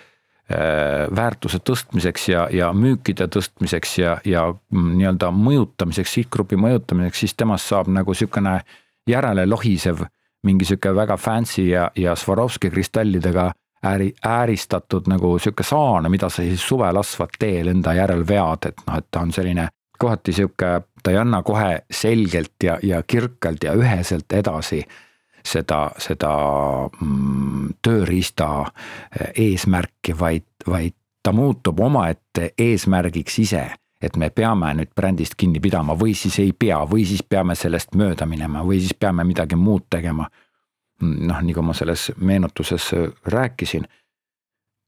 väärtuse 1.16 1.60
tõstmiseks 1.60 2.30
ja, 2.32 2.46
ja 2.52 2.70
müükide 2.74 3.26
tõstmiseks 3.28 3.98
ja, 4.00 4.14
ja 4.24 4.46
nii-öelda 4.72 5.28
mõjutamiseks, 5.36 6.14
sihtgrupi 6.20 6.56
mõjutamiseks, 6.56 7.20
siis 7.26 7.36
temast 7.36 7.68
saab 7.68 7.90
nagu 7.92 8.16
sihukene 8.16 8.62
järele 9.10 9.44
lohisev 9.46 10.06
mingi 10.48 10.66
sihuke 10.66 10.94
väga 10.96 11.18
fancy 11.18 11.68
ja, 11.68 11.90
ja 11.96 12.16
Swarovski 12.16 12.70
kristallidega 12.72 13.52
ääri, 13.84 14.14
ääristatud 14.26 15.10
nagu 15.12 15.40
sihuke 15.40 15.64
saane, 15.64 16.10
mida 16.10 16.30
sa 16.30 16.46
siis 16.46 16.64
suvel 16.68 16.98
asfaltteel 16.98 17.74
enda 17.74 17.94
järel 17.98 18.24
vead, 18.28 18.70
et 18.72 18.86
noh, 18.88 18.98
et 18.98 19.08
ta 19.12 19.26
on 19.26 19.34
selline 19.36 19.68
kohati 20.00 20.34
sihuke, 20.34 20.72
ta 21.04 21.12
ei 21.12 21.18
anna 21.18 21.42
kohe 21.44 21.82
selgelt 21.92 22.64
ja, 22.64 22.78
ja 22.84 23.02
kirkalt 23.04 23.64
ja 23.64 23.74
üheselt 23.74 24.34
edasi 24.34 24.84
seda, 25.48 25.88
seda 25.98 26.32
mm, 27.02 27.78
tööriista 27.82 28.50
eh, 28.68 29.32
eesmärki, 29.48 30.16
vaid, 30.20 30.48
vaid 30.68 30.96
ta 31.24 31.34
muutub 31.36 31.80
omaette 31.80 32.54
eesmärgiks 32.58 33.40
ise 33.44 33.66
et 34.02 34.18
me 34.18 34.30
peame 34.30 34.70
nüüd 34.78 34.92
brändist 34.96 35.36
kinni 35.38 35.60
pidama 35.62 35.96
või 35.98 36.14
siis 36.18 36.38
ei 36.42 36.52
pea 36.54 36.84
või 36.90 37.06
siis 37.10 37.24
peame 37.24 37.56
sellest 37.58 37.96
mööda 37.98 38.28
minema 38.30 38.64
või 38.66 38.82
siis 38.82 38.94
peame 38.94 39.26
midagi 39.26 39.58
muud 39.58 39.88
tegema. 39.90 40.28
Noh, 41.02 41.42
kui 41.54 41.64
ma 41.64 41.74
selles 41.78 42.12
meenutuses 42.18 42.90
rääkisin. 43.26 43.86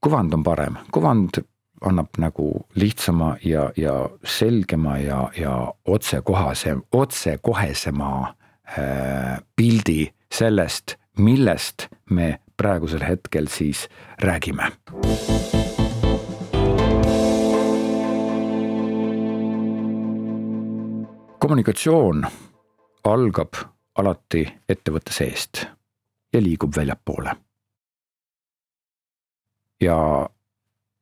kuvand 0.01 0.33
on 0.33 0.43
parem, 0.43 0.77
kuvand 0.91 1.41
annab 1.81 2.17
nagu 2.17 2.65
lihtsama 2.75 3.37
ja, 3.43 3.71
ja 3.77 4.09
selgema 4.23 4.97
ja, 4.97 5.29
ja 5.37 5.73
otsekohase, 5.85 6.77
otsekohesema 6.91 8.33
äh, 8.77 9.39
pildi 9.55 10.13
sellest, 10.33 10.95
millest 11.17 11.87
me 12.09 12.39
praegusel 12.57 13.03
hetkel 13.07 13.47
siis 13.47 13.87
räägime. 14.19 14.71
kommunikatsioon 21.39 22.25
algab 23.07 23.55
alati 23.97 24.41
ettevõtte 24.69 25.13
seest 25.15 25.63
ja 26.33 26.41
liigub 26.41 26.75
väljapoole. 26.75 27.35
ja 29.81 30.29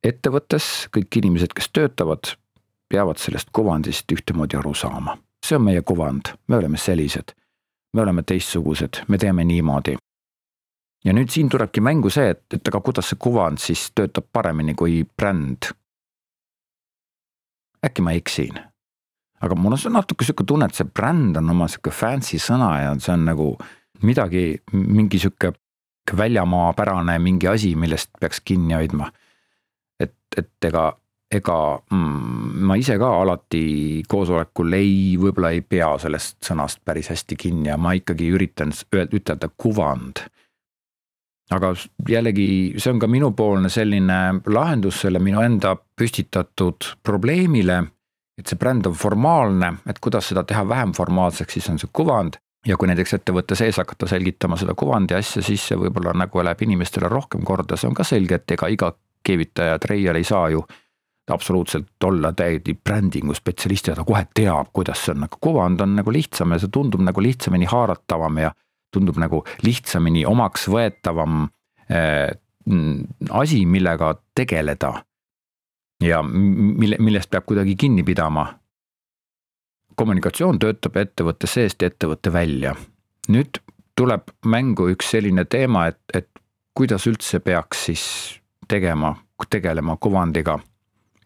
ettevõttes 0.03 0.87
kõik 0.93 1.17
inimesed, 1.17 1.53
kes 1.57 1.69
töötavad, 1.73 2.37
peavad 2.89 3.17
sellest 3.17 3.49
kuvandist 3.51 4.11
ühtemoodi 4.11 4.57
aru 4.57 4.73
saama. 4.73 5.17
see 5.45 5.55
on 5.55 5.63
meie 5.63 5.81
kuvand, 5.81 6.37
me 6.47 6.55
oleme 6.57 6.77
sellised 6.77 7.33
me 7.93 8.01
oleme 8.01 8.23
teistsugused, 8.23 9.03
me 9.07 9.17
teeme 9.17 9.43
niimoodi. 9.43 9.97
ja 11.05 11.13
nüüd 11.13 11.29
siin 11.31 11.49
tulebki 11.49 11.81
mängu 11.81 12.09
see, 12.09 12.29
et, 12.33 12.43
et 12.53 12.67
aga 12.67 12.81
kuidas 12.83 13.11
see 13.11 13.19
kuvand 13.21 13.61
siis 13.63 13.91
töötab 13.95 14.27
paremini 14.33 14.75
kui 14.75 15.03
bränd. 15.17 15.71
äkki 17.85 18.01
ma 18.01 18.11
eksin, 18.17 18.59
aga 19.41 19.55
mul 19.55 19.77
on 19.77 19.93
natuke 19.93 20.25
sihuke 20.25 20.43
tunne, 20.43 20.65
et 20.65 20.75
see 20.75 20.87
bränd 20.87 21.37
on 21.37 21.49
oma 21.49 21.67
sihuke 21.67 21.93
fancy 21.93 22.39
sõna 22.41 22.73
ja 22.81 22.95
see 22.99 23.13
on 23.13 23.25
nagu 23.29 23.53
midagi, 24.03 24.61
mingi 24.73 25.19
sihuke 25.19 25.53
väljamaapärane 26.17 27.19
mingi 27.19 27.47
asi, 27.47 27.75
millest 27.75 28.09
peaks 28.19 28.41
kinni 28.45 28.73
hoidma. 28.73 29.11
et, 29.99 30.15
et 30.37 30.65
ega 30.65 30.91
ega 31.31 31.57
mm, 31.91 32.63
ma 32.67 32.77
ise 32.79 32.95
ka 32.99 33.09
alati 33.21 34.03
koosolekul 34.07 34.73
ei, 34.77 35.17
võib-olla 35.19 35.51
ei 35.55 35.61
pea 35.61 35.89
sellest 35.99 36.39
sõnast 36.47 36.79
päris 36.87 37.11
hästi 37.11 37.35
kinni 37.39 37.69
ja 37.69 37.77
ma 37.77 37.93
ikkagi 37.97 38.29
üritan 38.31 38.71
ütelda 38.95 39.49
kuvand. 39.57 40.23
aga 41.51 41.73
jällegi, 42.09 42.47
see 42.79 42.91
on 42.91 42.99
ka 42.99 43.07
minupoolne 43.07 43.69
selline 43.71 44.41
lahendus 44.47 45.01
selle 45.03 45.19
minu 45.19 45.43
enda 45.43 45.75
püstitatud 45.75 46.95
probleemile. 47.03 47.83
et 48.39 48.47
see 48.47 48.57
bränd 48.57 48.85
on 48.87 48.93
formaalne, 48.93 49.73
et 49.89 49.99
kuidas 49.99 50.27
seda 50.29 50.43
teha 50.43 50.63
vähem 50.69 50.93
formaalseks, 50.93 51.53
siis 51.53 51.69
on 51.69 51.79
see 51.79 51.89
kuvand 51.91 52.39
ja 52.67 52.77
kui 52.77 52.87
näiteks 52.87 53.13
ettevõtte 53.19 53.55
sees 53.55 53.77
hakata 53.77 54.07
selgitama 54.07 54.57
seda 54.57 54.75
kuvandi 54.75 55.15
asja, 55.17 55.41
siis 55.41 55.67
see 55.67 55.77
võib-olla 55.79 56.13
nagu 56.15 56.43
läheb 56.43 56.61
inimestele 56.61 57.09
rohkem 57.11 57.43
korda, 57.43 57.75
see 57.75 57.89
on 57.89 57.95
ka 57.95 58.03
selge, 58.07 58.39
et 58.39 58.51
ega 58.55 58.67
iga 58.71 58.93
keevitaja, 59.27 59.79
treier 59.79 60.15
ei 60.15 60.23
saa 60.23 60.49
ju 60.53 60.63
absoluutselt 61.33 62.03
olla 62.03 62.31
täiesti 62.33 62.73
brändingu 62.83 63.33
spetsialist 63.33 63.87
ja 63.87 63.95
ta 63.95 64.03
kohe 64.07 64.23
teab, 64.33 64.69
kuidas 64.73 65.05
see 65.05 65.15
on, 65.15 65.25
aga 65.27 65.39
kuvand 65.41 65.81
on 65.83 65.95
nagu 65.99 66.11
lihtsam 66.13 66.55
ja 66.55 66.59
see 66.61 66.71
tundub 66.73 67.03
nagu 67.03 67.21
lihtsamini 67.23 67.67
haaratavam 67.67 68.37
ja 68.41 68.51
tundub 68.93 69.19
nagu 69.19 69.43
lihtsamini 69.63 70.25
omaksvõetavam 70.25 71.41
äh, 71.91 72.31
asi, 73.29 73.65
millega 73.65 74.15
tegeleda. 74.35 75.03
ja 76.03 76.21
mille, 76.23 76.95
millest 76.99 77.29
peab 77.29 77.45
kuidagi 77.45 77.75
kinni 77.75 78.03
pidama. 78.03 78.59
kommunikatsioon 79.95 80.59
töötab 80.59 80.97
ettevõtte 80.97 81.47
seest 81.47 81.81
ja 81.81 81.87
ettevõtte 81.87 82.33
välja. 82.33 82.75
nüüd 83.27 83.59
tuleb 83.95 84.31
mängu 84.45 84.89
üks 84.93 85.11
selline 85.11 85.45
teema, 85.45 85.87
et, 85.87 85.99
et 86.13 86.29
kuidas 86.73 87.07
üldse 87.07 87.39
peaks 87.39 87.85
siis 87.85 88.03
tegema, 88.67 89.15
tegelema 89.49 89.97
kuvandiga 89.97 90.59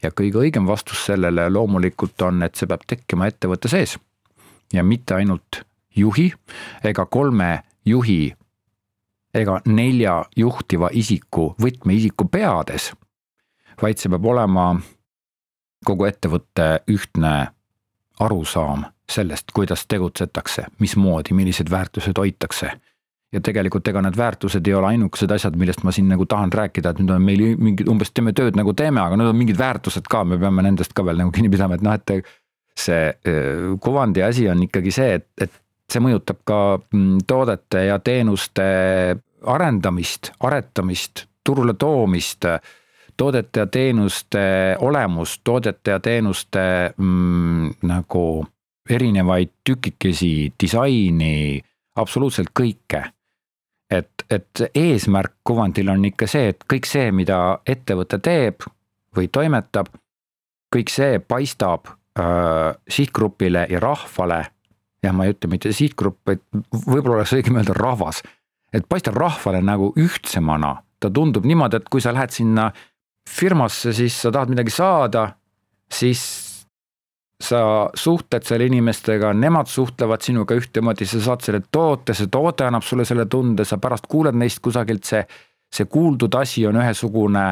ja 0.03 0.11
kõige 0.11 0.41
õigem 0.41 0.67
vastus 0.67 1.05
sellele 1.05 1.49
loomulikult 1.49 2.21
on, 2.21 2.43
et 2.43 2.55
see 2.55 2.67
peab 2.67 2.85
tekkima 2.87 3.27
ettevõtte 3.27 3.69
sees. 3.71 3.97
ja 4.73 4.83
mitte 4.83 5.15
ainult 5.15 5.63
juhi 5.95 6.31
ega 6.83 7.05
kolme 7.05 7.63
juhi 7.85 8.33
ega 9.33 9.61
nelja 9.65 10.25
juhtiva 10.35 10.89
isiku, 10.91 11.55
võtmeisiku 11.61 12.27
peades, 12.31 12.91
vaid 13.81 13.97
see 13.97 14.09
peab 14.09 14.25
olema 14.25 14.65
kogu 15.85 16.05
ettevõtte 16.05 16.83
ühtne 16.91 17.51
arusaam 18.19 18.85
sellest, 19.11 19.51
kuidas 19.53 19.85
tegutsetakse, 19.87 20.65
mismoodi, 20.79 21.33
millised 21.33 21.69
väärtused 21.71 22.17
hoitakse 22.17 22.71
ja 23.31 23.39
tegelikult 23.43 23.87
ega 23.87 24.01
need 24.03 24.17
väärtused 24.19 24.67
ei 24.67 24.75
ole 24.75 24.91
ainukesed 24.91 25.31
asjad, 25.31 25.55
millest 25.59 25.85
ma 25.87 25.93
siin 25.95 26.09
nagu 26.11 26.25
tahan 26.29 26.51
rääkida, 26.51 26.91
et 26.91 26.99
nüüd 26.99 27.13
on 27.15 27.23
meil 27.23 27.43
mingid 27.55 27.89
umbes 27.91 28.11
teeme 28.11 28.33
tööd 28.35 28.59
nagu 28.59 28.73
teeme, 28.77 28.99
aga 29.03 29.19
need 29.19 29.31
on 29.31 29.39
mingid 29.39 29.59
väärtused 29.59 30.09
ka, 30.11 30.25
me 30.27 30.39
peame 30.41 30.65
nendest 30.65 30.95
ka 30.97 31.05
veel 31.07 31.21
nagu 31.21 31.31
kinni 31.35 31.51
pidama, 31.51 31.79
et 31.79 31.85
noh, 31.85 31.95
et 31.95 32.31
see 32.81 33.35
kuvandi 33.83 34.23
asi 34.25 34.47
on 34.51 34.65
ikkagi 34.67 34.91
see, 34.95 35.15
et, 35.19 35.27
et 35.47 35.53
see 35.91 36.03
mõjutab 36.03 36.43
ka 36.47 36.59
mm, 36.79 37.23
toodete 37.27 37.85
ja 37.87 37.97
teenuste 38.03 38.67
arendamist, 39.51 40.33
aretamist, 40.43 41.25
turule 41.43 41.73
toomist, 41.79 42.45
toodete 43.17 43.63
ja 43.63 43.67
teenuste 43.67 44.43
olemust, 44.83 45.41
toodete 45.43 45.95
ja 45.95 45.99
teenuste 46.03 46.63
mm, 46.97 47.79
nagu 47.87 48.25
erinevaid 48.91 49.55
tükikesi, 49.67 50.51
disaini, 50.59 51.61
absoluutselt 51.95 52.51
kõike 52.59 53.03
et, 53.91 54.25
et 54.29 54.63
eesmärk 54.75 55.41
kuvandil 55.43 55.89
on 55.91 56.05
ikka 56.07 56.27
see, 56.29 56.51
et 56.53 56.63
kõik 56.73 56.87
see, 56.89 57.11
mida 57.15 57.59
ettevõte 57.67 58.21
teeb 58.23 58.63
või 59.17 59.27
toimetab, 59.27 59.89
kõik 60.71 60.91
see 60.93 61.19
paistab 61.19 61.89
äh, 61.91 62.71
sihtgrupile 62.87 63.65
ja 63.69 63.81
rahvale. 63.83 64.45
jah, 65.03 65.13
ma 65.13 65.25
ei 65.25 65.33
ütle 65.33 65.49
mitte 65.49 65.73
sihtgrupp, 65.73 66.21
vaid 66.27 66.43
võib-olla 66.71 67.21
oleks 67.21 67.33
õigem 67.35 67.57
öelda 67.59 67.75
rahvas, 67.75 68.21
et 68.73 68.87
paistab 68.87 69.17
rahvale 69.19 69.61
nagu 69.65 69.91
ühtsemana 69.99 70.77
ta 71.01 71.09
tundub 71.09 71.45
niimoodi, 71.49 71.81
et 71.81 71.89
kui 71.89 72.01
sa 72.03 72.13
lähed 72.13 72.33
sinna 72.33 72.69
firmasse, 73.29 73.93
siis 73.95 74.15
sa 74.21 74.31
tahad 74.33 74.51
midagi 74.53 74.73
saada, 74.73 75.31
siis 75.91 76.21
sa 77.41 77.89
suhtled 77.97 78.45
seal 78.47 78.61
inimestega, 78.65 79.33
nemad 79.33 79.69
suhtlevad 79.69 80.21
sinuga 80.21 80.55
ühtemoodi, 80.57 81.05
sa 81.05 81.21
saad 81.21 81.45
selle 81.45 81.61
toote, 81.71 82.13
see 82.17 82.29
toote 82.31 82.67
annab 82.67 82.85
sulle 82.85 83.05
selle 83.05 83.25
tunde, 83.25 83.65
sa 83.65 83.77
pärast 83.81 84.07
kuuled 84.11 84.37
neist 84.37 84.61
kusagilt, 84.63 85.03
see, 85.07 85.23
see 85.71 85.89
kuuldud 85.91 86.35
asi 86.39 86.65
on 86.67 86.79
ühesugune 86.81 87.45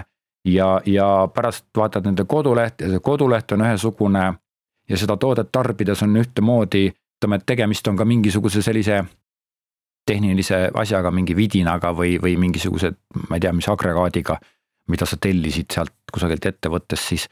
ja, 0.46 0.70
ja 0.86 1.08
pärast 1.34 1.66
vaatad 1.78 2.08
nende 2.08 2.26
kodulehte 2.30 2.86
ja 2.86 2.96
see 2.96 3.04
koduleht 3.04 3.52
on 3.52 3.66
ühesugune 3.68 4.26
ja 4.90 4.98
seda 4.98 5.18
toodet 5.18 5.52
tarbides 5.52 6.04
on 6.04 6.18
ühtemoodi, 6.22 6.90
ütleme, 7.20 7.40
et 7.40 7.46
tegemist 7.46 7.88
on 7.88 7.98
ka 7.98 8.06
mingisuguse 8.06 8.62
sellise 8.66 9.04
tehnilise 10.10 10.70
asjaga, 10.74 11.12
mingi 11.14 11.36
vidinaga 11.38 11.92
või, 11.94 12.16
või 12.22 12.38
mingisuguse, 12.42 12.94
ma 13.30 13.38
ei 13.38 13.44
tea, 13.44 13.52
mis 13.54 13.68
agregaadiga, 13.70 14.40
mida 14.90 15.06
sa 15.06 15.20
tellisid 15.22 15.70
sealt 15.74 15.94
kusagilt 16.14 16.48
ettevõttest, 16.50 17.12
siis, 17.12 17.28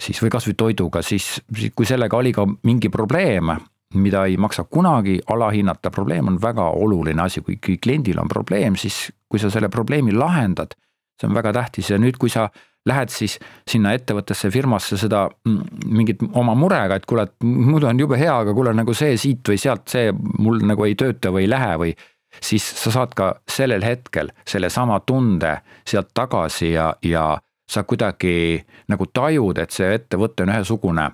siis 0.00 0.20
või 0.22 0.32
kasvõi 0.32 0.56
toiduga, 0.56 1.02
siis 1.04 1.40
kui 1.76 1.88
sellega 1.88 2.16
oli 2.16 2.32
ka 2.32 2.46
mingi 2.64 2.88
probleem, 2.92 3.52
mida 4.00 4.24
ei 4.30 4.36
maksa 4.40 4.64
kunagi 4.64 5.18
alahinnata, 5.32 5.90
probleem 5.90 6.30
on 6.30 6.38
väga 6.42 6.70
oluline 6.78 7.22
asi, 7.22 7.42
kui 7.42 7.58
kliendil 7.58 8.20
on 8.22 8.28
probleem, 8.30 8.78
siis 8.78 9.08
kui 9.28 9.40
sa 9.42 9.50
selle 9.50 9.68
probleemi 9.68 10.14
lahendad, 10.14 10.76
see 11.20 11.28
on 11.28 11.34
väga 11.34 11.52
tähtis. 11.52 11.90
Ja 11.90 11.98
nüüd, 11.98 12.18
kui 12.18 12.30
sa 12.30 12.48
lähed 12.88 13.12
siis 13.12 13.36
sinna 13.68 13.92
ettevõttesse, 13.96 14.50
firmasse 14.52 14.96
seda 15.00 15.26
mm, 15.28 15.82
mingit 15.92 16.22
oma 16.32 16.54
murega, 16.56 16.96
et 16.96 17.06
kuule, 17.08 17.26
et 17.28 17.44
muidu 17.44 17.90
on 17.90 18.00
jube 18.00 18.18
hea, 18.20 18.32
aga 18.44 18.54
kuule 18.56 18.72
nagu 18.76 18.94
see 18.96 19.18
siit 19.20 19.52
või 19.52 19.60
sealt 19.60 19.90
see 19.92 20.14
mul 20.14 20.62
nagu 20.64 20.86
ei 20.86 20.96
tööta 20.98 21.32
või 21.34 21.44
ei 21.44 21.52
lähe 21.52 21.76
või 21.82 21.92
siis 22.40 22.64
sa 22.78 22.92
saad 22.94 23.12
ka 23.18 23.32
sellel 23.50 23.84
hetkel 23.84 24.30
sellesama 24.48 25.00
tunde 25.06 25.58
sealt 25.88 26.12
tagasi 26.14 26.72
ja, 26.72 26.92
ja 27.04 27.34
sa 27.70 27.84
kuidagi 27.86 28.60
nagu 28.90 29.06
tajud, 29.14 29.58
et 29.62 29.70
see 29.70 29.94
ettevõte 29.94 30.46
on 30.46 30.54
ühesugune. 30.56 31.10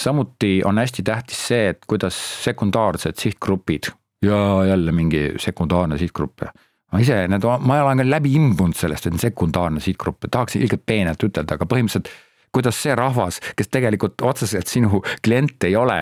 samuti 0.00 0.62
on 0.64 0.78
hästi 0.78 1.02
tähtis 1.04 1.46
see, 1.48 1.68
et 1.68 1.84
kuidas 1.86 2.16
sekundaarsed 2.44 3.18
sihtgrupid 3.20 3.92
ja 4.24 4.64
jälle 4.64 4.92
mingi 4.92 5.32
sekundaarne 5.38 5.98
sihtgrupp 5.98 6.46
ma 6.92 7.00
ise 7.00 7.28
need, 7.28 7.44
ma 7.44 7.82
olen 7.84 8.02
ka 8.02 8.08
läbi 8.08 8.34
imbunud 8.36 8.76
sellest, 8.76 9.06
et 9.06 9.20
sekundaarne 9.20 9.80
sihtgrupp, 9.80 10.28
tahaks 10.30 10.56
ilgelt 10.56 10.84
peenelt 10.86 11.24
ütelda, 11.24 11.56
aga 11.56 11.68
põhimõtteliselt 11.68 12.10
kuidas 12.52 12.82
see 12.82 12.94
rahvas, 12.94 13.40
kes 13.56 13.70
tegelikult 13.72 14.22
otseselt 14.28 14.68
sinu 14.68 15.00
klient 15.24 15.64
ei 15.64 15.76
ole, 15.76 15.98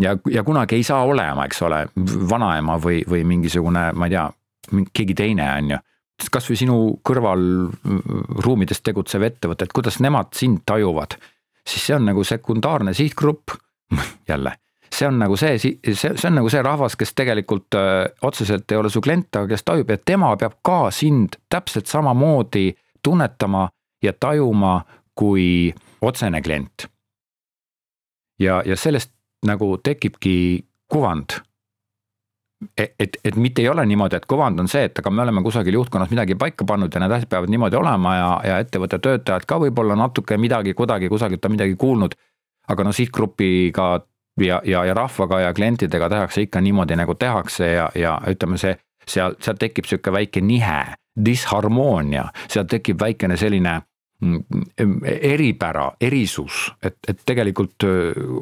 ja, 0.00 0.16
ja 0.30 0.44
kunagi 0.44 0.78
ei 0.78 0.86
saa 0.86 1.04
olema, 1.04 1.46
eks 1.46 1.62
ole, 1.68 1.84
vanaema 2.30 2.78
või, 2.80 3.02
või 3.08 3.26
mingisugune, 3.28 3.90
ma 3.92 4.08
ei 4.08 4.16
tea, 4.16 4.26
keegi 4.96 5.18
teine, 5.18 5.48
on 5.58 5.74
ju. 5.74 5.80
Kasvõi 6.30 6.58
sinu 6.60 6.78
kõrval 7.06 7.44
ruumides 8.44 8.82
tegutsev 8.84 9.26
ettevõte, 9.26 9.66
et 9.66 9.74
kuidas 9.74 10.00
nemad 10.04 10.32
sind 10.36 10.62
tajuvad, 10.66 11.16
siis 11.66 11.88
see 11.88 11.96
on 11.96 12.06
nagu 12.10 12.24
sekundaarne 12.24 12.94
sihtgrupp, 12.94 13.56
jälle 14.30 14.56
see 14.92 15.08
on 15.08 15.18
nagu 15.18 15.36
see, 15.36 15.58
see, 15.58 15.94
see 15.94 16.28
on 16.28 16.36
nagu 16.36 16.50
see 16.52 16.62
rahvas, 16.62 16.96
kes 17.00 17.14
tegelikult 17.16 17.74
öö, 17.74 18.06
otseselt 18.28 18.72
ei 18.72 18.76
ole 18.76 18.90
su 18.92 19.00
klient, 19.00 19.30
aga 19.36 19.48
kes 19.54 19.64
tajub, 19.64 19.90
et 19.90 20.04
tema 20.04 20.34
peab 20.36 20.58
ka 20.64 20.90
sind 20.92 21.38
täpselt 21.50 21.88
samamoodi 21.90 22.72
tunnetama 23.02 23.68
ja 24.04 24.12
tajuma 24.12 24.82
kui 25.14 25.72
otsene 26.00 26.42
klient. 26.42 26.86
ja, 28.38 28.62
ja 28.66 28.76
sellest 28.76 29.12
nagu 29.46 29.76
tekibki 29.78 30.64
kuvand. 30.88 31.40
Et, 32.78 32.94
et, 33.00 33.16
et 33.24 33.36
mitte 33.36 33.62
ei 33.62 33.68
ole 33.68 33.84
niimoodi, 33.86 34.16
et 34.16 34.26
kuvand 34.26 34.60
on 34.60 34.68
see, 34.68 34.84
et 34.88 34.98
aga 34.98 35.10
me 35.10 35.22
oleme 35.22 35.42
kusagil 35.42 35.74
juhtkonnas 35.74 36.10
midagi 36.10 36.34
paika 36.38 36.66
pannud 36.68 36.94
ja 36.94 37.02
need 37.02 37.14
asjad 37.16 37.30
peavad 37.32 37.50
niimoodi 37.52 37.78
olema 37.78 38.14
ja, 38.16 38.30
ja 38.46 38.58
ettevõtte 38.62 38.98
töötajad 39.02 39.46
ka 39.48 39.58
võib-olla 39.62 39.96
natuke 39.98 40.38
midagi 40.38 40.74
kuidagi 40.78 41.10
kusagilt 41.12 41.44
on 41.44 41.56
midagi 41.56 41.76
kuulnud. 41.76 42.14
aga 42.68 42.84
no 42.84 42.92
sihtgrupiga 42.92 43.86
ja, 44.40 44.60
ja, 44.64 44.84
ja 44.84 44.94
rahvaga 44.94 45.40
ja 45.40 45.54
klientidega 45.54 46.08
tehakse 46.08 46.42
ikka 46.42 46.60
niimoodi, 46.60 46.96
nagu 46.96 47.14
tehakse 47.14 47.72
ja, 47.72 47.88
ja 47.94 48.20
ütleme, 48.30 48.58
see 48.58 48.76
seal, 49.06 49.34
sealt 49.40 49.58
tekib 49.58 49.88
sihuke 49.88 50.12
väike 50.12 50.40
nihe, 50.40 50.82
disharmoonia, 51.24 52.28
sealt 52.48 52.70
tekib 52.72 53.00
väikene 53.00 53.36
selline 53.36 53.80
eripära, 55.02 55.88
erisus, 56.00 56.68
et, 56.82 56.96
et 57.08 57.18
tegelikult 57.26 57.86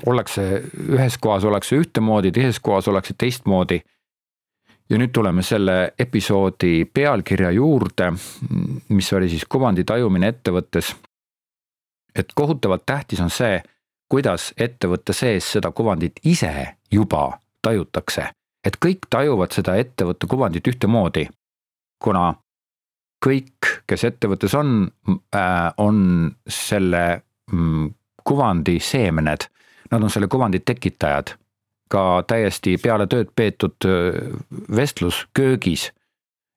ollakse 0.07 0.45
ühes 0.93 1.17
kohas 1.23 1.47
ollakse 1.49 1.79
ühtemoodi, 1.81 2.33
teises 2.37 2.61
kohas 2.61 2.89
ollakse 2.89 3.17
teistmoodi. 3.17 3.81
Ja 4.91 4.99
nüüd 4.99 5.13
tuleme 5.15 5.43
selle 5.47 5.93
episoodi 5.99 6.85
pealkirja 6.95 7.51
juurde, 7.55 8.13
mis 8.89 9.13
oli 9.13 9.29
siis 9.29 9.45
kuvandi 9.49 9.85
tajumine 9.85 10.29
ettevõttes. 10.29 10.97
et 12.15 12.33
kohutavalt 12.35 12.83
tähtis 12.87 13.21
on 13.21 13.31
see, 13.31 13.63
kuidas 14.09 14.53
ettevõtte 14.59 15.13
sees 15.13 15.53
seda 15.53 15.71
kuvandit 15.71 16.21
ise 16.25 16.77
juba 16.93 17.39
tajutakse, 17.63 18.31
et 18.65 18.77
kõik 18.87 19.07
tajuvad 19.11 19.53
seda 19.53 19.77
ettevõtte 19.77 20.27
kuvandit 20.27 20.67
ühtemoodi. 20.67 21.29
kuna 22.03 22.35
kõik, 23.27 23.85
kes 23.87 24.05
ettevõttes 24.05 24.55
on, 24.55 24.89
äh, 25.37 25.73
on 25.77 26.31
selle 26.49 27.23
mm, 27.53 27.91
kuvandi 28.25 28.79
seemned, 28.81 29.47
nad 29.91 30.03
on 30.03 30.11
selle 30.11 30.29
kuvandi 30.29 30.61
tekitajad. 30.61 31.37
Ka 31.91 32.23
täiesti 32.29 32.77
peale 32.83 33.07
tööd 33.11 33.33
peetud 33.37 33.87
vestlus 34.77 35.25
köögis 35.35 35.91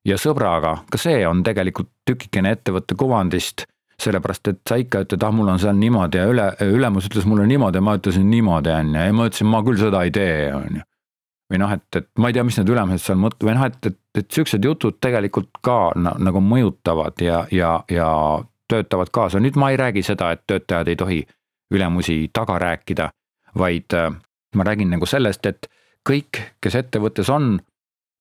ja 0.06 0.18
sõbraga, 0.22 0.78
ka 0.92 1.00
see 1.02 1.24
on 1.28 1.44
tegelikult 1.44 1.90
tükikene 2.06 2.54
ettevõtte 2.54 2.98
kuvandist 3.00 3.66
sellepärast, 4.04 4.48
et 4.50 4.62
sa 4.68 4.78
ikka 4.82 5.04
ütled, 5.06 5.24
ah, 5.24 5.32
mul 5.34 5.52
on 5.54 5.62
seal 5.62 5.78
niimoodi 5.78 6.20
ja 6.20 6.26
üle, 6.30 6.48
ülemus 6.66 7.08
ütles 7.08 7.28
mulle 7.30 7.46
niimoodi 7.48 7.80
ja 7.80 7.86
ma 7.86 7.94
ütlesin 8.00 8.26
niimoodi, 8.30 8.74
on 8.74 8.90
ju, 8.96 9.06
ja 9.06 9.14
ma 9.16 9.28
ütlesin, 9.30 9.50
ma 9.54 9.62
küll 9.66 9.80
seda 9.80 10.02
ei 10.04 10.12
tee, 10.14 10.50
on 10.56 10.80
ju 10.80 10.88
või 11.54 11.60
noh, 11.62 11.74
et, 11.76 11.86
et 12.00 12.08
ma 12.18 12.30
ei 12.30 12.36
tea, 12.36 12.44
mis 12.48 12.58
need 12.58 12.72
ülemused 12.74 13.06
seal 13.06 13.20
mõtlevad 13.22 13.46
või 13.46 13.56
noh, 13.60 13.66
et, 13.70 13.92
et, 13.92 14.00
et 14.24 14.38
siuksed 14.38 14.66
jutud 14.66 14.98
tegelikult 15.04 15.60
ka 15.62 15.78
nagu 16.00 16.42
mõjutavad 16.42 17.22
ja, 17.22 17.44
ja, 17.54 17.76
ja 17.92 18.10
töötavad 18.72 19.12
kaasa, 19.14 19.42
nüüd 19.44 19.60
ma 19.60 19.70
ei 19.70 19.78
räägi 19.78 20.02
seda, 20.08 20.32
et 20.34 20.46
töötajad 20.50 20.90
ei 20.90 20.98
tohi 20.98 21.20
ülemusi 21.74 22.18
taga 22.34 22.58
rääkida, 22.64 23.10
vaid 23.60 23.94
ma 24.56 24.66
räägin 24.68 24.92
nagu 24.94 25.06
sellest, 25.06 25.46
et 25.46 25.70
kõik, 26.10 26.42
kes 26.62 26.76
ettevõttes 26.76 27.30
on, 27.30 27.58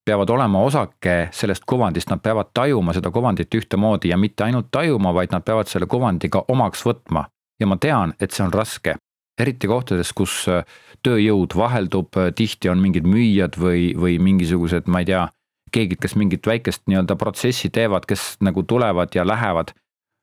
peavad 0.04 0.30
olema 0.30 0.62
osake 0.66 1.28
sellest 1.34 1.64
kuvandist, 1.66 2.10
nad 2.10 2.22
peavad 2.22 2.50
tajuma 2.54 2.94
seda 2.94 3.10
kuvandit 3.10 3.54
ühtemoodi 3.54 4.10
ja 4.10 4.18
mitte 4.18 4.44
ainult 4.44 4.70
tajuma, 4.70 5.14
vaid 5.14 5.32
nad 5.32 5.44
peavad 5.46 5.70
selle 5.70 5.86
kuvandi 5.86 6.28
ka 6.28 6.44
omaks 6.48 6.86
võtma. 6.86 7.28
ja 7.60 7.66
ma 7.66 7.76
tean, 7.76 8.14
et 8.20 8.32
see 8.34 8.42
on 8.42 8.50
raske, 8.52 8.96
eriti 9.38 9.68
kohtades, 9.70 10.10
kus 10.12 10.48
äh, 10.50 10.64
tööjõud 11.06 11.54
vaheldub, 11.54 12.16
tihti 12.34 12.68
on 12.68 12.80
mingid 12.82 13.06
müüjad 13.06 13.54
või, 13.58 13.92
või 13.94 14.16
mingisugused, 14.18 14.88
ma 14.90 15.02
ei 15.02 15.06
tea, 15.12 15.28
keegi, 15.72 15.96
kes 16.00 16.16
mingit 16.18 16.46
väikest 16.46 16.84
nii-öelda 16.90 17.16
protsessi 17.16 17.70
teevad, 17.70 18.06
kes 18.08 18.36
nagu 18.44 18.62
tulevad 18.62 19.14
ja 19.14 19.26
lähevad. 19.26 19.72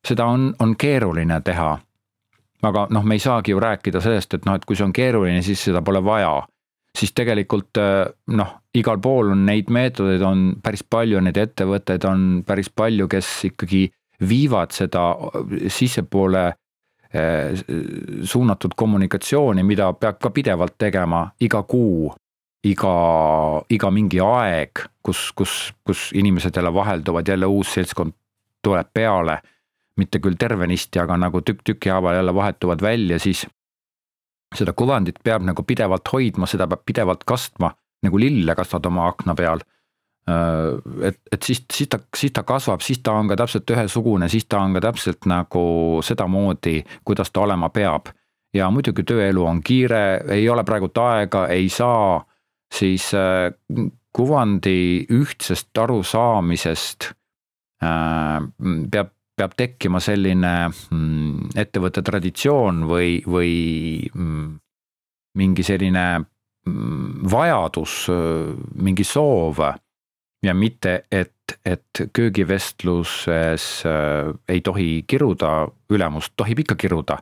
seda 0.08 0.26
on, 0.26 0.54
on 0.60 0.76
keeruline 0.76 1.42
teha. 1.42 1.80
Aga 2.66 2.88
noh, 2.92 3.04
me 3.04 3.16
ei 3.16 3.24
saagi 3.24 3.54
ju 3.54 3.60
rääkida 3.62 4.02
sellest, 4.04 4.34
et 4.34 4.48
noh, 4.48 4.58
et 4.58 4.66
kui 4.66 4.76
see 4.76 4.88
on 4.88 4.96
keeruline, 4.96 5.42
siis 5.46 5.62
seda 5.70 5.82
pole 5.86 6.04
vaja. 6.04 6.42
siis 6.98 7.14
tegelikult 7.16 7.78
noh, 8.36 8.50
igal 8.76 8.98
pool 9.00 9.30
on 9.32 9.46
neid 9.46 9.70
meetodeid 9.72 10.24
on 10.26 10.40
päris 10.64 10.84
palju, 10.84 11.22
neid 11.22 11.38
ettevõtteid 11.38 12.06
on 12.10 12.44
päris 12.48 12.70
palju, 12.70 13.08
kes 13.08 13.28
ikkagi 13.52 13.86
viivad 14.20 14.74
seda 14.76 15.14
sissepoole 15.70 16.50
Eh, 17.14 17.58
suunatud 18.24 18.72
kommunikatsiooni, 18.78 19.64
mida 19.66 19.88
peab 19.98 20.20
ka 20.22 20.30
pidevalt 20.30 20.76
tegema 20.78 21.24
iga 21.42 21.64
kuu, 21.66 22.12
iga, 22.70 22.92
iga 23.74 23.90
mingi 23.90 24.20
aeg, 24.22 24.84
kus, 25.02 25.24
kus, 25.34 25.56
kus 25.82 26.04
inimesed 26.14 26.54
jälle 26.54 26.70
vahelduvad, 26.74 27.32
jälle 27.34 27.50
uus 27.50 27.74
seltskond 27.74 28.14
tuleb 28.62 28.94
peale. 28.94 29.40
Mitte 30.00 30.22
küll 30.24 30.38
tervenisti, 30.40 31.02
aga 31.02 31.18
nagu 31.20 31.42
tükk 31.46 31.66
tüki 31.68 31.92
haaval 31.94 32.20
jälle 32.20 32.36
vahetuvad 32.36 32.82
välja, 32.82 33.20
siis 33.20 33.46
seda 34.56 34.74
kuvandit 34.74 35.20
peab 35.24 35.44
nagu 35.46 35.64
pidevalt 35.64 36.08
hoidma, 36.14 36.48
seda 36.50 36.68
peab 36.68 36.82
pidevalt 36.88 37.28
kastma, 37.28 37.74
nagu 38.04 38.20
lille 38.20 38.56
kastad 38.58 38.88
oma 38.90 39.10
akna 39.12 39.36
peal 39.38 39.62
et, 41.02 41.20
et 41.32 41.44
siis, 41.44 41.64
siis 41.74 41.90
ta, 41.90 42.00
siis 42.18 42.34
ta 42.36 42.44
kasvab, 42.48 42.84
siis 42.86 43.02
ta 43.04 43.16
on 43.18 43.30
ka 43.32 43.38
täpselt 43.40 43.70
ühesugune, 43.74 44.30
siis 44.30 44.46
ta 44.50 44.62
on 44.64 44.76
ka 44.76 44.84
täpselt 44.90 45.28
nagu 45.30 45.64
sedamoodi, 46.06 46.82
kuidas 47.06 47.32
ta 47.32 47.46
olema 47.46 47.70
peab. 47.74 48.14
ja 48.54 48.66
muidugi 48.74 49.04
tööelu 49.06 49.44
on 49.46 49.60
kiire, 49.62 50.24
ei 50.34 50.48
ole 50.50 50.64
praegult 50.66 50.98
aega, 50.98 51.44
ei 51.54 51.68
saa, 51.70 52.18
siis 52.74 53.12
kuvandi 54.16 55.06
ühtsest 55.14 55.78
arusaamisest 55.78 57.12
peab, 57.80 59.14
peab 59.40 59.56
tekkima 59.58 60.02
selline 60.04 60.54
mm, 60.70 61.54
ettevõtte 61.60 62.04
traditsioon 62.06 62.84
või, 62.90 63.20
või 63.28 63.54
mm, 64.12 64.50
mingi 65.40 65.66
selline 65.66 66.06
mm, 66.20 67.30
vajadus, 67.32 68.02
mingi 68.84 69.08
soov 69.08 69.64
ja 70.44 70.54
mitte, 70.54 71.04
et, 71.12 71.60
et 71.66 72.04
köögivestluses 72.14 73.66
äh, 73.86 74.34
ei 74.48 74.62
tohi 74.62 75.04
kiruda 75.08 75.68
ülemust, 75.90 76.34
tohib 76.36 76.66
ikka 76.66 76.76
kiruda. 76.76 77.20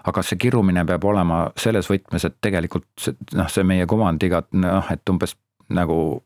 aga 0.00 0.22
see 0.24 0.38
kirumine 0.40 0.80
peab 0.88 1.04
olema 1.04 1.50
selles 1.60 1.90
võtmes, 1.90 2.24
et 2.24 2.36
tegelikult 2.40 3.10
noh, 3.36 3.48
see 3.52 3.64
meie 3.68 3.84
kuvandiga 3.86 4.40
noh, 4.56 4.86
et 4.88 5.08
umbes 5.12 5.34
nagu 5.68 6.22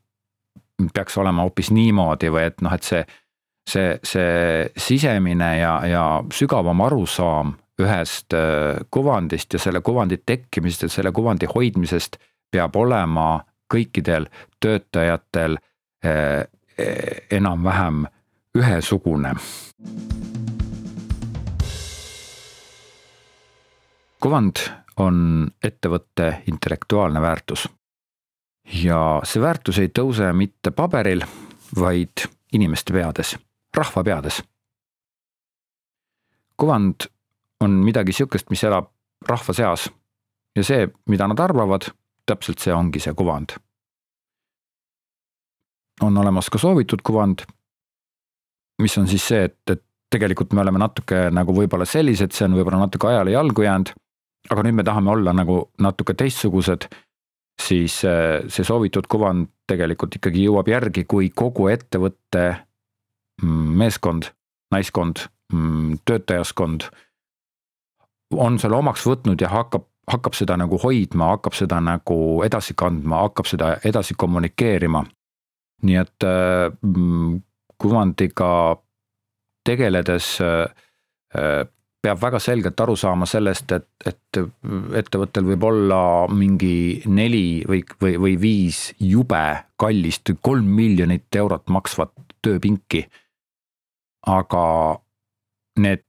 peaks 0.93 1.17
olema 1.19 1.43
hoopis 1.43 1.73
niimoodi 1.75 2.29
või 2.31 2.45
et 2.47 2.63
noh, 2.63 2.71
et 2.71 2.87
see, 2.87 3.01
see, 3.69 3.99
see 4.03 4.69
sisemine 4.77 5.57
ja, 5.59 5.75
ja 5.87 6.05
sügavam 6.33 6.81
arusaam 6.81 7.55
ühest 7.81 8.33
äh, 8.33 8.79
kuvandist 8.91 9.53
ja 9.53 9.59
selle 9.59 9.81
kuvandi 9.81 10.21
tekkimisest 10.25 10.87
ja 10.87 10.89
selle 10.89 11.11
kuvandi 11.11 11.49
hoidmisest 11.51 12.17
peab 12.51 12.75
olema 12.75 13.43
kõikidel 13.73 14.29
töötajatel 14.63 15.57
äh, 16.05 16.45
enam-vähem 17.31 18.05
ühesugune. 18.55 19.35
kuvand 24.19 24.57
on 24.97 25.17
ettevõtte 25.63 26.41
intellektuaalne 26.47 27.21
väärtus. 27.21 27.69
ja 28.83 29.21
see 29.23 29.41
väärtus 29.41 29.79
ei 29.79 29.91
tõuse 29.99 30.31
mitte 30.33 30.71
paberil, 30.71 31.21
vaid 31.79 32.25
inimeste 32.53 32.93
peades, 32.93 33.35
rahva 33.75 34.03
peades. 34.03 34.41
kuvand 36.57 37.09
on 37.59 37.71
midagi 37.83 38.13
sihukest, 38.15 38.49
mis 38.49 38.63
elab 38.63 38.87
rahva 39.27 39.53
seas 39.53 39.89
ja 40.55 40.63
see, 40.63 40.87
mida 41.11 41.27
nad 41.27 41.39
arvavad, 41.39 41.89
täpselt 42.25 42.63
see 42.63 42.73
ongi 42.73 42.99
see 42.99 43.13
kuvand. 43.13 43.57
on 46.01 46.17
olemas 46.17 46.49
ka 46.51 46.59
soovitud 46.59 46.99
kuvand, 47.03 47.45
mis 48.83 48.97
on 48.97 49.07
siis 49.07 49.27
see, 49.27 49.45
et, 49.47 49.59
et 49.71 49.83
tegelikult 50.11 50.51
me 50.53 50.61
oleme 50.61 50.79
natuke 50.79 51.29
nagu 51.31 51.53
võib-olla 51.55 51.87
sellised, 51.87 52.33
see 52.35 52.47
on 52.49 52.57
võib-olla 52.57 52.81
natuke 52.83 53.07
ajale 53.07 53.31
jalgu 53.31 53.63
jäänud, 53.63 53.91
aga 54.51 54.65
nüüd 54.65 54.75
me 54.79 54.83
tahame 54.83 55.11
olla 55.13 55.33
nagu 55.33 55.61
natuke 55.79 56.13
teistsugused, 56.19 56.89
siis 57.61 58.01
äh, 58.03 58.43
see 58.51 58.67
soovitud 58.67 59.07
kuvand 59.07 59.47
tegelikult 59.69 60.19
ikkagi 60.19 60.43
jõuab 60.45 60.67
järgi, 60.69 61.05
kui 61.07 61.31
kogu 61.31 61.69
ettevõtte 61.71 62.43
meeskond, 63.43 64.29
naiskond, 64.71 65.25
mm, 65.53 65.97
töötajaskond 66.05 66.87
on 68.35 68.59
selle 68.59 68.75
omaks 68.75 69.05
võtnud 69.05 69.41
ja 69.41 69.49
hakkab, 69.49 69.85
hakkab 70.11 70.33
seda 70.37 70.57
nagu 70.57 70.79
hoidma, 70.81 71.33
hakkab 71.35 71.53
seda 71.57 71.79
nagu 71.83 72.17
edasi 72.45 72.73
kandma, 72.77 73.21
hakkab 73.27 73.49
seda 73.49 73.75
edasi 73.85 74.15
kommunikeerima. 74.17 75.05
nii 75.85 75.95
et 75.99 76.23
mm, 76.81 77.41
kuvandiga 77.77 78.49
tegeledes 79.67 80.39
äh, 80.41 81.65
peab 82.05 82.21
väga 82.21 82.39
selgelt 82.41 82.79
aru 82.81 82.95
saama 82.99 83.25
sellest, 83.29 83.71
et, 83.73 83.87
et 84.05 84.39
ettevõttel 85.01 85.47
võib 85.47 85.63
olla 85.65 85.99
mingi 86.29 87.01
neli 87.09 87.63
või, 87.67 87.81
või, 88.01 88.17
või 88.21 88.35
viis 88.41 88.87
jube 89.01 89.43
kallist, 89.81 90.35
kolm 90.45 90.69
miljonit 90.77 91.39
eurot 91.41 91.71
maksvat 91.73 92.13
tööpinki. 92.45 93.05
Aga 94.25 94.65
need 95.79 96.03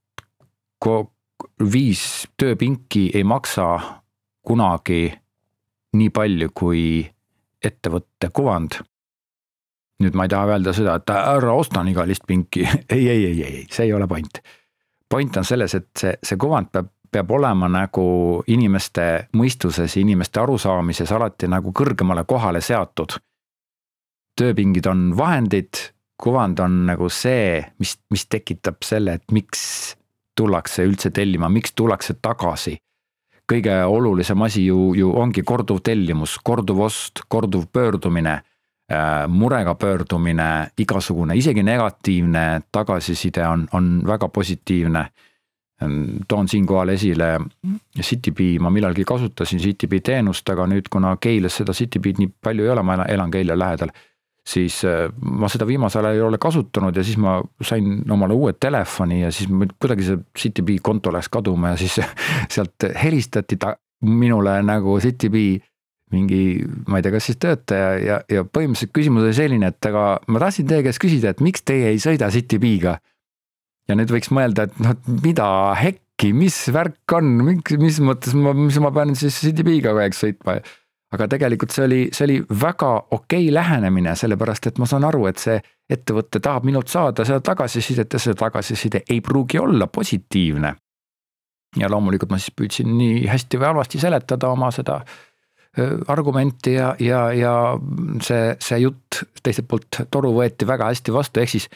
viis 1.73 2.03
tööpinki 2.39 3.11
ei 3.15 3.25
maksa 3.25 3.67
kunagi 4.47 5.09
nii 5.97 6.11
palju 6.15 6.51
kui 6.55 6.83
ettevõtte 7.65 8.31
kuvand. 8.33 8.79
nüüd 9.97 10.13
ma 10.13 10.27
ei 10.27 10.29
taha 10.29 10.51
öelda 10.53 10.73
seda, 10.77 10.99
et 11.01 11.11
ära 11.11 11.55
osta 11.57 11.81
nii 11.83 11.95
kallist 11.97 12.27
pinki 12.29 12.67
ei, 12.97 13.09
ei, 13.09 13.25
ei, 13.31 13.43
ei, 13.43 13.67
see 13.71 13.87
ei 13.87 13.93
ole 13.93 14.07
point. 14.07 14.43
point 15.09 15.37
on 15.37 15.45
selles, 15.45 15.75
et 15.75 15.89
see, 15.99 16.13
see 16.23 16.37
kuvand 16.37 16.71
peab, 16.73 16.91
peab 17.11 17.31
olema 17.31 17.69
nagu 17.69 18.43
inimeste 18.47 19.29
mõistuses, 19.37 19.97
inimeste 19.97 20.41
arusaamises 20.41 21.13
alati 21.13 21.49
nagu 21.49 21.73
kõrgemale 21.73 22.25
kohale 22.25 22.61
seatud. 22.61 23.17
tööpingid 24.37 24.87
on 24.87 25.17
vahendid, 25.17 25.96
kuvand 26.23 26.61
on 26.65 26.85
nagu 26.89 27.09
see, 27.13 27.61
mis, 27.79 27.97
mis 28.11 28.27
tekitab 28.31 28.85
selle, 28.85 29.19
et 29.19 29.33
miks 29.33 29.63
tullakse 30.37 30.85
üldse 30.85 31.13
tellima, 31.15 31.51
miks 31.53 31.77
tullakse 31.77 32.19
tagasi? 32.23 32.79
kõige 33.47 33.75
olulisem 33.87 34.43
asi 34.43 34.65
ju, 34.67 34.91
ju 34.99 35.13
ongi 35.15 35.45
korduv 35.47 35.79
tellimus, 35.87 36.33
korduv 36.43 36.81
ost, 36.89 37.21
korduv 37.31 37.69
pöördumine 37.71 38.33
äh,, 38.35 39.29
murega 39.31 39.77
pöördumine, 39.79 40.73
igasugune, 40.83 41.37
isegi 41.39 41.63
negatiivne 41.63 42.43
tagasiside 42.75 43.47
on, 43.47 43.69
on 43.73 44.01
väga 44.07 44.29
positiivne. 44.29 45.07
toon 46.29 46.49
siinkohal 46.49 46.89
esile 46.89 47.27
CityBee, 48.01 48.59
ma 48.59 48.71
millalgi 48.71 49.05
kasutasin 49.05 49.61
CityBee 49.61 50.01
teenust, 50.01 50.49
aga 50.49 50.65
nüüd, 50.67 50.89
kuna 50.91 51.17
Keilas 51.21 51.59
seda 51.61 51.75
CityBee'd 51.77 52.19
nii 52.19 52.31
palju 52.43 52.65
ei 52.65 52.71
ole, 52.73 52.83
ma 52.83 53.05
elan 53.05 53.31
Keila 53.31 53.59
lähedal 53.59 53.93
siis 54.47 54.79
äh, 54.87 55.07
ma 55.19 55.49
seda 55.51 55.67
viimasel 55.67 56.07
ajal 56.07 56.21
ei 56.21 56.27
ole 56.29 56.39
kasutanud 56.43 56.97
ja 56.97 57.05
siis 57.05 57.19
ma 57.19 57.39
sain 57.65 57.99
omale 58.13 58.37
uue 58.37 58.55
telefoni 58.61 59.23
ja 59.25 59.33
siis 59.35 59.51
kuidagi 59.51 60.07
see 60.07 60.21
CityBee 60.39 60.83
konto 60.83 61.13
läks 61.15 61.31
kaduma 61.33 61.75
ja 61.75 61.81
siis 61.81 61.99
sealt 62.55 62.87
helistati 63.03 63.59
ta 63.61 63.75
minule 64.07 64.61
nagu 64.63 65.01
CityBee 65.03 65.59
mingi, 66.15 66.63
ma 66.87 67.01
ei 67.01 67.05
tea, 67.05 67.13
kas 67.17 67.27
siis 67.27 67.39
töötaja 67.43 67.91
ja, 67.99 68.17
ja 68.31 68.45
põhimõtteliselt 68.47 68.95
küsimus 68.95 69.27
oli 69.27 69.35
selline, 69.35 69.73
et 69.73 69.89
aga 69.89 70.05
ma 70.31 70.43
tahtsin 70.43 70.69
teie 70.71 70.85
käest 70.87 71.03
küsida, 71.03 71.33
et 71.33 71.43
miks 71.43 71.65
teie 71.67 71.91
ei 71.91 71.99
sõida 72.03 72.29
CityBee'ga. 72.31 72.97
ja 73.91 73.97
nüüd 73.99 74.13
võiks 74.15 74.31
mõelda, 74.35 74.69
et 74.69 74.79
noh, 74.83 74.95
mida 75.25 75.49
hekki, 75.79 76.31
mis 76.35 76.61
värk 76.75 77.17
on, 77.19 77.33
mis 77.83 77.99
mõttes 78.03 78.39
ma, 78.39 78.55
mis 78.55 78.79
ma 78.83 78.93
pean 78.95 79.19
siis 79.19 79.41
CityBee'ga 79.43 79.91
kogu 79.91 80.05
aeg 80.05 80.15
sõitma 80.15 80.61
aga 81.15 81.29
tegelikult 81.31 81.75
see 81.75 81.85
oli, 81.85 82.01
see 82.13 82.25
oli 82.27 82.39
väga 82.61 82.91
okei 83.15 83.53
lähenemine, 83.55 84.17
sellepärast 84.19 84.67
et 84.71 84.81
ma 84.83 84.89
saan 84.91 85.07
aru, 85.07 85.27
et 85.31 85.39
see 85.39 85.61
ettevõte 85.91 86.41
tahab 86.43 86.67
minult 86.67 86.91
saada 86.91 87.25
seda 87.25 87.41
tagasisidet 87.45 88.13
ja 88.13 88.19
see 88.23 88.35
tagasiside 88.35 89.05
ei 89.11 89.21
pruugi 89.21 89.59
olla 89.63 89.87
positiivne. 89.87 90.75
ja 91.77 91.89
loomulikult 91.93 92.31
ma 92.31 92.39
siis 92.41 92.55
püüdsin 92.57 92.93
nii 92.99 93.27
hästi 93.29 93.59
või 93.61 93.67
halvasti 93.67 93.99
seletada 94.01 94.49
oma 94.49 94.71
seda 94.73 95.03
argumenti 96.09 96.73
ja, 96.73 96.95
ja, 97.01 97.21
ja 97.33 97.53
see, 98.25 98.55
see 98.63 98.79
jutt 98.81 99.21
teiselt 99.43 99.69
poolt 99.69 100.01
toru 100.11 100.33
võeti 100.37 100.67
väga 100.69 100.89
hästi 100.91 101.13
vastu, 101.13 101.43
ehk 101.43 101.53
siis 101.53 101.69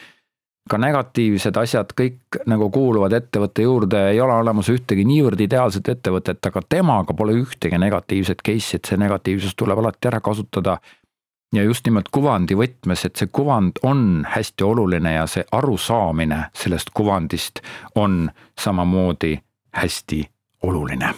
ka 0.69 0.77
negatiivsed 0.77 1.57
asjad 1.57 1.93
kõik 1.97 2.41
nagu 2.49 2.69
kuuluvad 2.73 3.13
ettevõtte 3.17 3.65
juurde, 3.65 4.01
ei 4.11 4.21
ole 4.21 4.35
olemas 4.43 4.69
ühtegi 4.69 5.05
niivõrd 5.07 5.41
ideaalset 5.41 5.89
ettevõtet, 5.95 6.41
aga 6.45 6.61
temaga 6.69 7.15
pole 7.17 7.35
ühtegi 7.41 7.79
negatiivset 7.81 8.43
case'i, 8.45 8.77
et 8.77 8.89
see 8.89 8.99
negatiivsus 9.01 9.55
tuleb 9.57 9.81
alati 9.81 10.11
ära 10.11 10.21
kasutada. 10.21 10.79
ja 11.53 11.63
just 11.63 11.85
nimelt 11.85 12.07
kuvandi 12.11 12.55
võtmes, 12.55 13.05
et 13.05 13.15
see 13.15 13.27
kuvand 13.27 13.81
on 13.83 14.25
hästi 14.29 14.63
oluline 14.63 15.13
ja 15.13 15.25
see 15.27 15.43
arusaamine 15.51 16.45
sellest 16.55 16.93
kuvandist 16.93 17.59
on 17.95 18.31
samamoodi 18.59 19.39
hästi 19.75 20.29
oluline. 20.63 21.13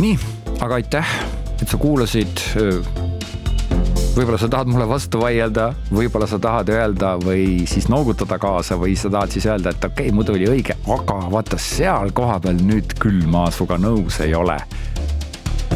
nii, 0.00 0.18
aga 0.60 0.74
aitäh, 0.74 1.16
et 1.62 1.68
sa 1.68 1.76
kuulasid 1.76 2.40
võib-olla 4.14 4.38
sa 4.38 4.48
tahad 4.50 4.70
mulle 4.70 4.86
vastu 4.88 5.18
vaielda, 5.22 5.68
võib-olla 5.90 6.26
sa 6.30 6.38
tahad 6.42 6.70
öelda 6.70 7.14
või 7.22 7.64
siis 7.70 7.88
noogutada 7.90 8.38
kaasa 8.38 8.78
või 8.78 8.94
sa 8.98 9.10
tahad 9.10 9.34
siis 9.34 9.46
öelda, 9.50 9.74
et 9.74 9.84
okei 9.84 10.08
okay,, 10.08 10.14
muidu 10.14 10.36
oli 10.36 10.46
õige, 10.50 10.76
aga 10.86 11.18
vaata 11.32 11.58
seal 11.58 12.14
kohapeal 12.14 12.62
nüüd 12.62 12.94
küll 13.02 13.26
ma 13.30 13.48
sinuga 13.54 13.78
nõus 13.82 14.20
ei 14.22 14.34
ole. 14.38 14.60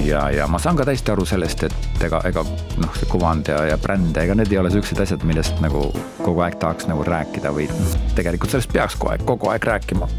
ja, 0.07 0.29
ja 0.31 0.46
ma 0.46 0.61
saan 0.62 0.79
ka 0.79 0.87
täiesti 0.87 1.11
aru 1.11 1.27
sellest, 1.27 1.66
et 1.66 2.07
ega, 2.07 2.22
ega 2.30 2.47
noh, 2.78 2.95
see 2.95 3.11
kuvand 3.11 3.51
ja, 3.51 3.64
ja 3.72 3.78
bränd, 3.82 4.16
ega 4.16 4.39
need 4.39 4.55
ei 4.55 4.62
ole 4.62 4.70
siuksed 4.70 5.03
asjad, 5.03 5.26
millest 5.26 5.59
nagu 5.64 5.89
kogu 6.22 6.47
aeg 6.47 6.61
tahaks 6.62 6.86
nagu 6.91 7.03
rääkida 7.07 7.53
või 7.55 7.66
noh, 7.74 8.01
tegelikult 8.14 8.55
sellest 8.55 8.72
peaks 8.72 8.99
kogu 8.99 9.16
aeg, 9.16 9.26
kogu 9.26 9.51
aeg 9.51 9.72
rääkima. 9.74 10.11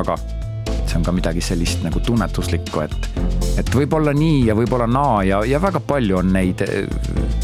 aga 0.00 0.16
see 0.90 0.98
on 0.98 1.04
ka 1.06 1.12
midagi 1.14 1.42
sellist 1.44 1.84
nagu 1.86 2.00
tunnetuslikku, 2.02 2.82
et, 2.82 3.08
et 3.60 3.70
võib-olla 3.74 4.12
nii 4.16 4.48
ja 4.48 4.56
võib-olla 4.58 4.88
naa 4.90 5.22
ja, 5.26 5.40
ja 5.46 5.60
väga 5.62 5.82
palju 5.86 6.18
on 6.18 6.32
neid, 6.34 6.64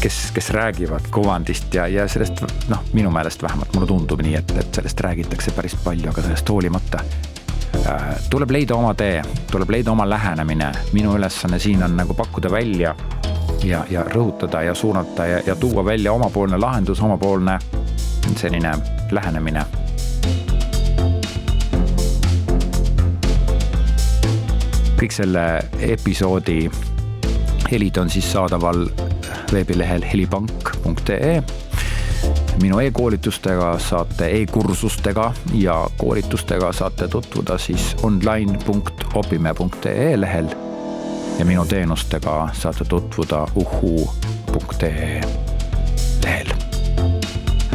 kes, 0.01 0.19
kes 0.35 0.51
räägivad 0.55 1.07
kuvandist 1.13 1.73
ja, 1.77 1.87
ja 1.91 2.07
sellest 2.11 2.43
noh, 2.71 2.83
minu 2.97 3.11
meelest 3.13 3.43
vähemalt 3.43 3.73
mulle 3.75 3.87
tundub 3.87 4.21
nii, 4.25 4.35
et, 4.41 4.53
et 4.59 4.81
sellest 4.81 5.05
räägitakse 5.07 5.55
päris 5.55 5.77
palju, 5.83 6.11
aga 6.11 6.25
sellest 6.27 6.51
hoolimata 6.51 7.01
äh, 7.85 8.05
tuleb 8.29 8.51
leida 8.57 8.75
oma 8.75 8.93
tee, 8.99 9.23
tuleb 9.51 9.71
leida 9.77 9.95
oma 9.95 10.09
lähenemine, 10.09 10.73
minu 10.97 11.15
ülesanne 11.15 11.59
siin 11.63 11.87
on 11.87 11.95
nagu 12.01 12.17
pakkuda 12.17 12.51
välja 12.51 12.95
ja, 13.63 13.85
ja 13.89 14.03
rõhutada 14.11 14.65
ja 14.67 14.75
suunata 14.75 15.25
ja, 15.25 15.41
ja 15.47 15.55
tuua 15.55 15.85
välja 15.85 16.13
omapoolne 16.13 16.59
lahendus, 16.59 17.01
omapoolne 17.01 17.59
selline 18.35 18.75
lähenemine 19.11 19.63
kõik 24.97 25.13
selle 25.13 25.45
episoodi 25.79 26.65
helid 27.71 27.97
on 28.01 28.09
siis 28.09 28.31
saadaval 28.31 28.87
veebilehel 29.53 30.05
helipank.ee 30.13 31.43
minu 32.61 32.79
e-koolitustega 32.79 33.79
saate 33.79 34.27
e, 34.27 34.41
e-kursustega 34.41 35.33
ja 35.53 35.89
koolitustega 35.97 36.73
saate 36.73 37.07
tutvuda 37.07 37.57
siis 37.57 37.95
online.opime.ee 38.03 40.21
lehel. 40.21 40.47
ja 41.39 41.45
minu 41.45 41.65
teenustega 41.65 42.49
saate 42.53 42.85
tutvuda 42.85 43.47
uhuu.ee 43.55 45.21
lehel. 46.23 46.47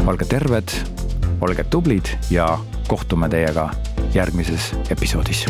olge 0.07 0.25
terved, 0.25 0.69
olge 1.41 1.65
tublid 1.65 2.07
ja 2.31 2.59
kohtume 2.89 3.29
teiega 3.29 3.71
järgmises 4.15 4.73
episoodis 4.91 5.47